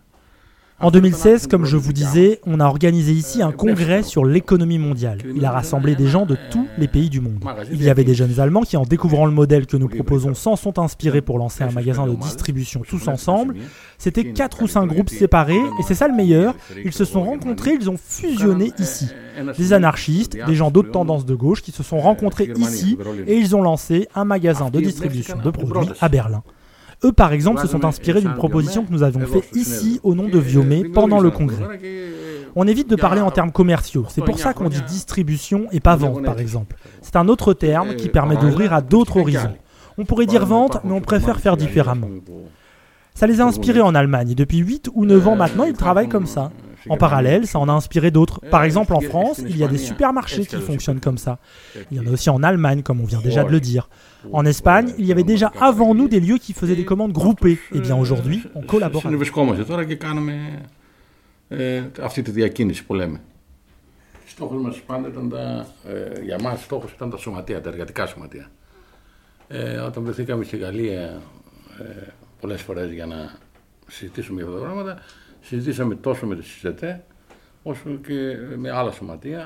En 0.81 0.91
2016, 0.91 1.47
comme 1.47 1.63
je 1.63 1.77
vous 1.77 1.93
disais, 1.93 2.41
on 2.45 2.59
a 2.59 2.65
organisé 2.65 3.13
ici 3.13 3.41
un 3.41 3.53
congrès 3.53 4.03
sur 4.03 4.25
l'économie 4.25 4.77
mondiale. 4.77 5.19
Il 5.33 5.45
a 5.45 5.51
rassemblé 5.51 5.95
des 5.95 6.07
gens 6.07 6.25
de 6.25 6.35
tous 6.51 6.67
les 6.77 6.89
pays 6.89 7.09
du 7.09 7.21
monde. 7.21 7.41
Il 7.71 7.81
y 7.81 7.89
avait 7.89 8.03
des 8.03 8.13
jeunes 8.13 8.41
Allemands 8.41 8.63
qui, 8.63 8.75
en 8.75 8.83
découvrant 8.83 9.25
le 9.25 9.31
modèle 9.31 9.67
que 9.67 9.77
nous 9.77 9.87
proposons, 9.87 10.33
s'en 10.33 10.57
sont 10.57 10.77
inspirés 10.77 11.21
pour 11.21 11.39
lancer 11.39 11.63
un 11.63 11.71
magasin 11.71 12.05
de 12.05 12.15
distribution 12.15 12.81
tous 12.87 13.07
ensemble. 13.07 13.55
C'était 13.97 14.33
quatre 14.33 14.63
ou 14.63 14.67
cinq 14.67 14.87
groupes 14.87 15.09
séparés, 15.09 15.55
et 15.55 15.83
c'est 15.87 15.95
ça 15.95 16.09
le 16.09 16.13
meilleur. 16.13 16.55
Ils 16.83 16.93
se 16.93 17.05
sont 17.05 17.23
rencontrés, 17.23 17.77
ils 17.79 17.89
ont 17.89 17.97
fusionné 17.97 18.73
ici. 18.77 19.07
Des 19.57 19.71
anarchistes, 19.71 20.37
des 20.45 20.55
gens 20.55 20.71
d'autres 20.71 20.91
tendances 20.91 21.25
de 21.25 21.35
gauche 21.35 21.61
qui 21.61 21.71
se 21.71 21.83
sont 21.83 21.99
rencontrés 21.99 22.51
ici, 22.57 22.97
et 23.27 23.37
ils 23.37 23.55
ont 23.55 23.61
lancé 23.61 24.09
un 24.13 24.25
magasin 24.25 24.69
de 24.69 24.81
distribution 24.81 25.37
de 25.37 25.49
produits 25.51 25.93
à 26.01 26.09
Berlin. 26.09 26.43
Eux, 27.03 27.11
par 27.11 27.33
exemple, 27.33 27.61
se 27.61 27.67
sont 27.67 27.85
inspirés 27.85 28.21
d'une 28.21 28.35
proposition 28.35 28.85
que 28.85 28.91
nous 28.91 29.03
avions 29.03 29.25
faite 29.25 29.55
ici 29.55 29.99
au 30.03 30.15
nom 30.15 30.27
de 30.27 30.39
Viomé 30.39 30.85
pendant 30.85 31.19
le 31.19 31.31
congrès. 31.31 31.79
On 32.55 32.67
évite 32.67 32.89
de 32.89 32.95
parler 32.95 33.21
en 33.21 33.31
termes 33.31 33.51
commerciaux. 33.51 34.05
C'est 34.09 34.23
pour 34.23 34.39
ça 34.39 34.53
qu'on 34.53 34.69
dit 34.69 34.81
distribution 34.87 35.67
et 35.71 35.79
pas 35.79 35.95
vente, 35.95 36.23
par 36.23 36.39
exemple. 36.39 36.77
C'est 37.01 37.15
un 37.15 37.27
autre 37.27 37.53
terme 37.53 37.95
qui 37.95 38.09
permet 38.09 38.37
d'ouvrir 38.37 38.73
à 38.73 38.81
d'autres 38.81 39.17
horizons. 39.17 39.55
On 39.97 40.05
pourrait 40.05 40.25
dire 40.25 40.45
vente, 40.45 40.79
mais 40.83 40.91
on 40.91 41.01
préfère 41.01 41.39
faire 41.39 41.57
différemment. 41.57 42.09
Ça 43.13 43.27
les 43.27 43.39
a 43.39 43.45
inspirés 43.45 43.81
en 43.81 43.95
Allemagne 43.95 44.31
et 44.31 44.35
depuis 44.35 44.57
8 44.57 44.89
ou 44.93 45.05
9 45.05 45.27
ans 45.29 45.35
maintenant, 45.37 45.63
ils 45.63 45.73
travaillent 45.73 46.09
comme 46.09 46.25
ça. 46.25 46.51
En 46.88 46.96
parallèle, 46.96 47.46
ça 47.46 47.58
en 47.58 47.68
a 47.68 47.72
inspiré 47.72 48.10
d'autres. 48.10 48.40
Par 48.50 48.64
exemple, 48.64 48.94
en 48.94 49.00
France, 49.00 49.38
il 49.38 49.56
y 49.56 49.64
a 49.64 49.68
des 49.68 49.78
supermarchés 49.78 50.46
qui 50.46 50.56
fonctionnent 50.56 51.00
comme 51.00 51.18
ça. 51.18 51.38
Il 51.90 51.96
y 51.98 52.00
en 52.00 52.06
a 52.06 52.10
aussi 52.10 52.30
en 52.30 52.42
Allemagne, 52.42 52.82
comme 52.82 53.00
on 53.00 53.04
vient 53.04 53.20
déjà 53.20 53.44
de 53.44 53.50
le 53.50 53.60
dire. 53.60 53.88
En 54.32 54.44
Espagne, 54.44 54.92
il 54.98 55.06
y 55.06 55.12
avait 55.12 55.22
déjà 55.22 55.52
avant 55.60 55.94
nous 55.94 56.08
des 56.08 56.20
lieux 56.20 56.38
qui 56.38 56.52
faisaient 56.52 56.76
des 56.76 56.84
commandes 56.84 57.12
groupées. 57.12 57.58
Et 57.72 57.76
eh 57.76 57.80
bien 57.80 57.96
aujourd'hui, 57.96 58.42
on 58.54 58.62
collabore. 58.62 59.02
αυτή 62.00 62.22
τη 62.22 62.30
διακίνηση 62.30 62.84
που 62.84 62.94
λέμε. 62.94 63.20
Στόχος 64.26 64.62
μας 64.62 64.80
πάντα 64.80 65.08
ήταν 65.08 65.28
τα, 65.28 65.66
ε, 65.88 66.20
για 66.22 66.40
μας 66.40 66.62
στόχος 66.62 66.92
ήταν 66.92 67.10
τα 67.10 67.16
σωματεία, 67.16 67.60
τα 67.60 67.68
εργατικά 67.68 68.06
σωματεία. 68.06 68.50
Ε, 69.48 69.76
όταν 69.76 70.02
βρεθήκαμε 70.02 70.44
στη 70.44 70.56
Γαλλία 70.56 71.22
ε, 71.78 72.06
πολλές 72.40 72.62
φορές 72.62 72.90
για 72.92 73.06
να 73.06 73.38
συζητήσουμε 73.86 74.42
για 74.42 74.50
αυτά 74.50 74.60
τα 74.60 74.66
πράγματα, 74.66 75.02
Συζητήσαμε 75.45 75.95
τόσο 75.95 76.25
με 76.25 76.35
τη 76.35 76.43
ΣΥΖΕΤΕ, 76.43 77.03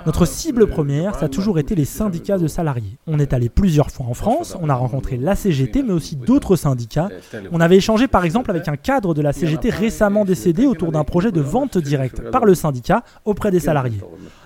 Notre 0.06 0.26
cible 0.26 0.68
première, 0.68 1.16
ça 1.16 1.26
a 1.26 1.30
toujours 1.30 1.58
été 1.58 1.74
les 1.74 1.86
syndicats 1.86 2.38
de 2.38 2.48
salariés. 2.48 2.98
On 3.08 3.18
est 3.18 3.32
allé 3.32 3.48
plusieurs 3.48 3.92
fois 3.92 4.08
en 4.08 4.14
France, 4.14 4.58
on 4.62 4.70
a 4.70 4.74
rencontré 4.74 5.16
la 5.16 5.36
CGT, 5.36 5.84
mais 5.84 5.94
aussi 5.94 6.18
d'autres 6.18 6.58
syndicats. 6.58 7.08
On 7.54 7.62
avait 7.62 7.78
échangé 7.78 8.10
par 8.10 8.26
exemple 8.26 8.52
avec 8.52 8.68
un 8.68 8.76
cadre 8.76 9.14
de 9.14 9.22
la 9.22 9.32
CGT 9.32 9.70
récemment 9.70 10.26
décédé 10.26 10.66
autour 10.66 10.92
d'un 10.92 11.06
projet 11.06 11.32
de 11.32 11.40
vente 11.40 11.78
directe 11.78 12.30
par 12.30 12.44
le 12.44 12.56
syndicat 12.56 13.04
auprès 13.24 13.52
des 13.52 13.62
salariés. 13.62 14.02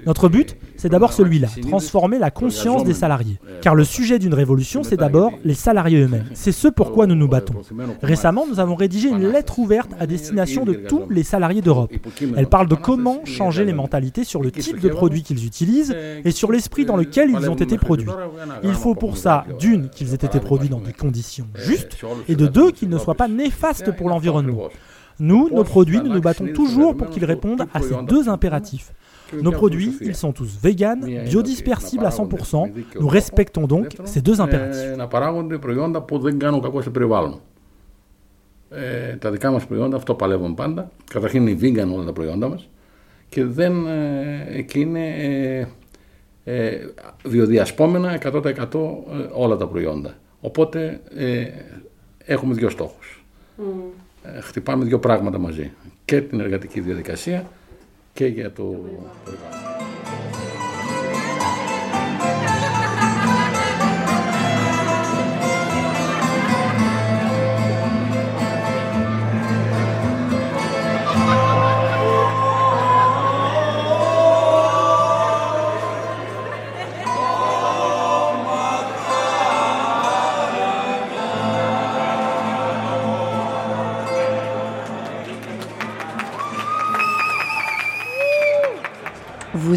Notre 0.05 0.29
but, 0.29 0.55
c'est 0.77 0.89
d'abord 0.89 1.13
celui-là, 1.13 1.47
transformer 1.67 2.19
la 2.19 2.29
conscience 2.29 2.83
des 2.83 2.93
salariés. 2.93 3.39
Car 3.61 3.73
le 3.73 3.85
sujet 3.85 4.19
d'une 4.19 4.33
révolution, 4.35 4.83
c'est 4.83 4.97
d'abord 4.97 5.31
les 5.43 5.55
salariés 5.55 6.01
eux-mêmes. 6.01 6.25
C'est 6.33 6.51
ce 6.51 6.67
pourquoi 6.67 7.07
nous 7.07 7.15
nous 7.15 7.27
battons. 7.27 7.53
Récemment, 8.01 8.45
nous 8.47 8.59
avons 8.59 8.75
rédigé 8.75 9.09
une 9.09 9.29
lettre 9.29 9.59
ouverte 9.59 9.91
à 9.99 10.05
destination 10.07 10.65
de 10.65 10.73
tous 10.73 11.03
les 11.09 11.23
salariés 11.23 11.61
d'Europe. 11.61 11.93
Elle 12.35 12.47
parle 12.47 12.67
de 12.67 12.75
comment 12.75 13.23
changer 13.23 13.62
les 13.64 13.72
mentalités 13.72 14.24
sur 14.24 14.42
le 14.42 14.50
type 14.50 14.80
de 14.80 14.88
produits 14.88 15.22
qu'ils 15.22 15.44
utilisent 15.46 15.94
et 16.24 16.30
sur 16.30 16.52
l'esprit 16.52 16.84
dans 16.84 16.96
lequel 16.96 17.30
ils 17.30 17.50
ont 17.50 17.54
été 17.54 17.78
produits. 17.78 18.08
Il 18.62 18.74
faut 18.74 18.94
pour 18.94 19.16
ça, 19.16 19.44
d'une, 19.58 19.88
qu'ils 19.90 20.12
aient 20.12 20.26
été 20.30 20.40
produits 20.40 20.68
dans 20.68 20.80
des 20.80 20.92
conditions 20.92 21.46
justes, 21.54 21.96
et 22.28 22.36
de 22.36 22.46
deux, 22.46 22.70
qu'ils 22.70 22.88
ne 22.88 22.98
soient 22.98 23.14
pas 23.14 23.28
néfastes 23.28 23.94
pour 23.96 24.08
l'environnement. 24.08 24.68
Nous, 25.20 25.48
nos 25.50 25.64
produits, 25.64 26.00
nous 26.00 26.12
nous 26.12 26.20
battons 26.20 26.46
toujours 26.52 26.96
pour 26.96 27.10
qu'ils 27.10 27.24
répondent 27.24 27.66
à 27.74 27.80
ces 27.80 27.96
deux 28.06 28.28
impératifs. 28.28 28.92
Nos 29.42 29.52
produits, 29.52 29.96
ils 30.00 30.14
sont 30.14 30.32
tous 30.32 30.58
véganes, 30.62 31.04
biodispersibles 31.24 32.06
à 32.06 32.10
100%. 32.10 32.70
Nous 33.00 33.08
respectons 33.08 33.66
donc 33.66 33.96
ces 34.04 34.20
deux 34.20 34.40
impératifs. 34.40 34.94
Ε, 38.70 39.16
τα 39.16 39.30
δικά 39.30 39.50
μας 39.50 39.66
προϊόντα 39.66 39.96
αυτό 39.96 40.14
παλεύουν 40.14 40.54
πάντα. 40.54 40.90
Καταρχήν 41.10 41.46
είναι 41.46 41.58
vegan 41.60 41.94
όλα 41.94 42.04
τα 42.04 42.12
προϊόντα 42.12 42.48
μας 42.48 42.68
Και 43.33 43.45
δεν, 43.45 43.87
ε, 43.87 44.47
εκεί 44.49 44.79
είναι 44.79 45.07
ε, 45.15 45.67
ε, 46.43 46.77
βιοδιασπόμενα 47.25 48.19
100% 48.23 48.67
όλα 49.33 49.55
τα 49.55 49.67
προϊόντα. 49.67 50.13
Οπότε 50.41 50.99
ε, 51.17 51.45
έχουμε 52.25 52.53
δύο 52.53 52.69
στόχους. 52.69 53.25
ε, 54.23 54.41
χτυπάμε 54.41 54.85
δύο 54.85 54.99
πράγματα 54.99 55.37
μαζί. 55.37 55.71
Και 56.05 56.21
την 56.21 56.39
εργατική 56.39 56.79
διαδικασία 56.79 57.49
και 58.13 58.25
για 58.25 58.51
το 58.51 58.63
περιβάλλον. 59.25 59.72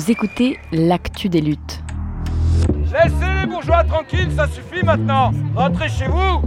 Vous 0.07 0.13
écoutez 0.13 0.61
l'actu 0.71 1.29
des 1.29 1.41
luttes. 1.41 1.83
Laissez 2.93 3.41
les 3.41 3.47
bourgeois 3.47 3.83
tranquilles, 3.83 4.31
ça 4.37 4.47
suffit 4.47 4.85
maintenant. 4.85 5.33
Rentrez 5.53 5.89
chez 5.89 6.07
vous. 6.07 6.43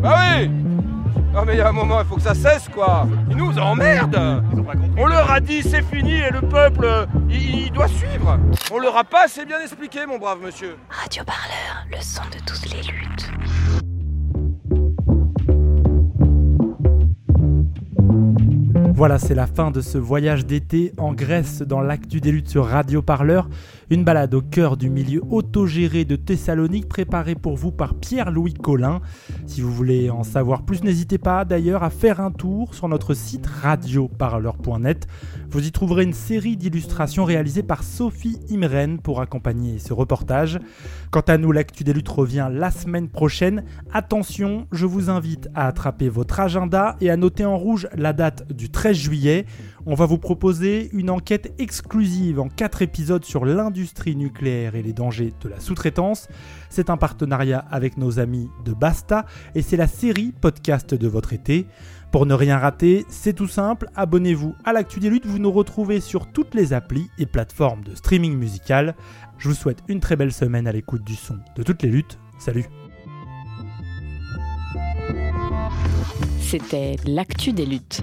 Bah 0.00 0.16
oui. 0.38 0.48
Non 0.48 1.44
mais 1.46 1.56
il 1.56 1.58
y 1.58 1.60
a 1.60 1.68
un 1.68 1.72
moment, 1.72 2.00
il 2.00 2.06
faut 2.06 2.16
que 2.16 2.22
ça 2.22 2.32
cesse 2.32 2.70
quoi. 2.70 3.06
Ils 3.30 3.36
nous 3.36 3.58
emmerdent. 3.58 4.42
On 4.96 5.04
leur 5.04 5.30
a 5.30 5.40
dit 5.40 5.62
c'est 5.62 5.82
fini 5.82 6.14
et 6.14 6.30
le 6.30 6.40
peuple, 6.40 6.88
il, 7.28 7.66
il 7.66 7.70
doit 7.70 7.86
suivre. 7.88 8.38
On 8.72 8.78
leur 8.78 8.96
a 8.96 9.04
pas 9.04 9.24
assez 9.26 9.44
bien 9.44 9.60
expliqué, 9.60 10.06
mon 10.06 10.16
brave 10.16 10.38
monsieur. 10.42 10.78
Radio 10.88 11.22
Parleur, 11.22 11.84
le 11.90 12.00
son 12.00 12.22
de 12.30 12.38
toutes 12.46 12.72
les 12.72 12.80
luttes. 12.80 13.30
Voilà, 18.96 19.18
c'est 19.18 19.34
la 19.34 19.46
fin 19.46 19.70
de 19.70 19.82
ce 19.82 19.98
voyage 19.98 20.46
d'été 20.46 20.94
en 20.96 21.12
Grèce 21.12 21.60
dans 21.60 21.82
l'actu 21.82 22.22
des 22.22 22.32
luttes 22.32 22.48
sur 22.48 22.64
Radio 22.64 23.02
Parleur. 23.02 23.46
Une 23.88 24.02
balade 24.02 24.34
au 24.34 24.42
cœur 24.42 24.76
du 24.76 24.90
milieu 24.90 25.22
autogéré 25.30 26.04
de 26.04 26.16
Thessalonique 26.16 26.88
préparée 26.88 27.36
pour 27.36 27.56
vous 27.56 27.70
par 27.70 27.94
Pierre-Louis 27.94 28.54
Collin. 28.54 29.00
Si 29.46 29.60
vous 29.60 29.72
voulez 29.72 30.10
en 30.10 30.24
savoir 30.24 30.64
plus, 30.64 30.82
n'hésitez 30.82 31.18
pas 31.18 31.44
d'ailleurs 31.44 31.84
à 31.84 31.90
faire 31.90 32.20
un 32.20 32.32
tour 32.32 32.74
sur 32.74 32.88
notre 32.88 33.14
site 33.14 33.46
radioparleur.net. 33.46 35.06
Vous 35.50 35.64
y 35.64 35.70
trouverez 35.70 36.02
une 36.02 36.12
série 36.12 36.56
d'illustrations 36.56 37.24
réalisées 37.24 37.62
par 37.62 37.84
Sophie 37.84 38.40
Imren 38.50 38.98
pour 38.98 39.20
accompagner 39.20 39.78
ce 39.78 39.92
reportage. 39.92 40.58
Quant 41.12 41.20
à 41.20 41.38
nous, 41.38 41.52
l'actu 41.52 41.84
des 41.84 41.92
luttes 41.92 42.08
revient 42.08 42.48
la 42.52 42.72
semaine 42.72 43.08
prochaine. 43.08 43.62
Attention, 43.92 44.66
je 44.72 44.84
vous 44.84 45.10
invite 45.10 45.48
à 45.54 45.68
attraper 45.68 46.08
votre 46.08 46.40
agenda 46.40 46.96
et 47.00 47.08
à 47.08 47.16
noter 47.16 47.44
en 47.44 47.56
rouge 47.56 47.88
la 47.94 48.12
date 48.12 48.52
du 48.52 48.68
13 48.68 48.96
juillet. 48.96 49.46
On 49.88 49.94
va 49.94 50.04
vous 50.04 50.18
proposer 50.18 50.90
une 50.92 51.10
enquête 51.10 51.54
exclusive 51.58 52.40
en 52.40 52.48
4 52.48 52.82
épisodes 52.82 53.24
sur 53.24 53.44
l'industrie 53.44 54.16
nucléaire 54.16 54.74
et 54.74 54.82
les 54.82 54.92
dangers 54.92 55.32
de 55.40 55.48
la 55.48 55.60
sous-traitance. 55.60 56.26
C'est 56.70 56.90
un 56.90 56.96
partenariat 56.96 57.64
avec 57.70 57.96
nos 57.96 58.18
amis 58.18 58.50
de 58.64 58.72
Basta 58.72 59.26
et 59.54 59.62
c'est 59.62 59.76
la 59.76 59.86
série 59.86 60.32
podcast 60.40 60.92
de 60.92 61.06
votre 61.06 61.32
été. 61.32 61.66
Pour 62.10 62.26
ne 62.26 62.34
rien 62.34 62.58
rater, 62.58 63.06
c'est 63.08 63.32
tout 63.32 63.46
simple, 63.46 63.88
abonnez-vous 63.94 64.56
à 64.64 64.72
l'actu 64.72 64.98
des 64.98 65.08
luttes, 65.08 65.26
vous 65.26 65.38
nous 65.38 65.52
retrouvez 65.52 66.00
sur 66.00 66.32
toutes 66.32 66.56
les 66.56 66.72
applis 66.72 67.08
et 67.18 67.26
plateformes 67.26 67.84
de 67.84 67.94
streaming 67.94 68.36
musical. 68.36 68.96
Je 69.38 69.50
vous 69.50 69.54
souhaite 69.54 69.84
une 69.86 70.00
très 70.00 70.16
belle 70.16 70.32
semaine 70.32 70.66
à 70.66 70.72
l'écoute 70.72 71.04
du 71.04 71.14
son 71.14 71.38
de 71.54 71.62
toutes 71.62 71.84
les 71.84 71.90
luttes. 71.90 72.18
Salut 72.40 72.66
C'était 76.40 76.96
l'actu 77.06 77.52
des 77.52 77.66
luttes. 77.66 78.02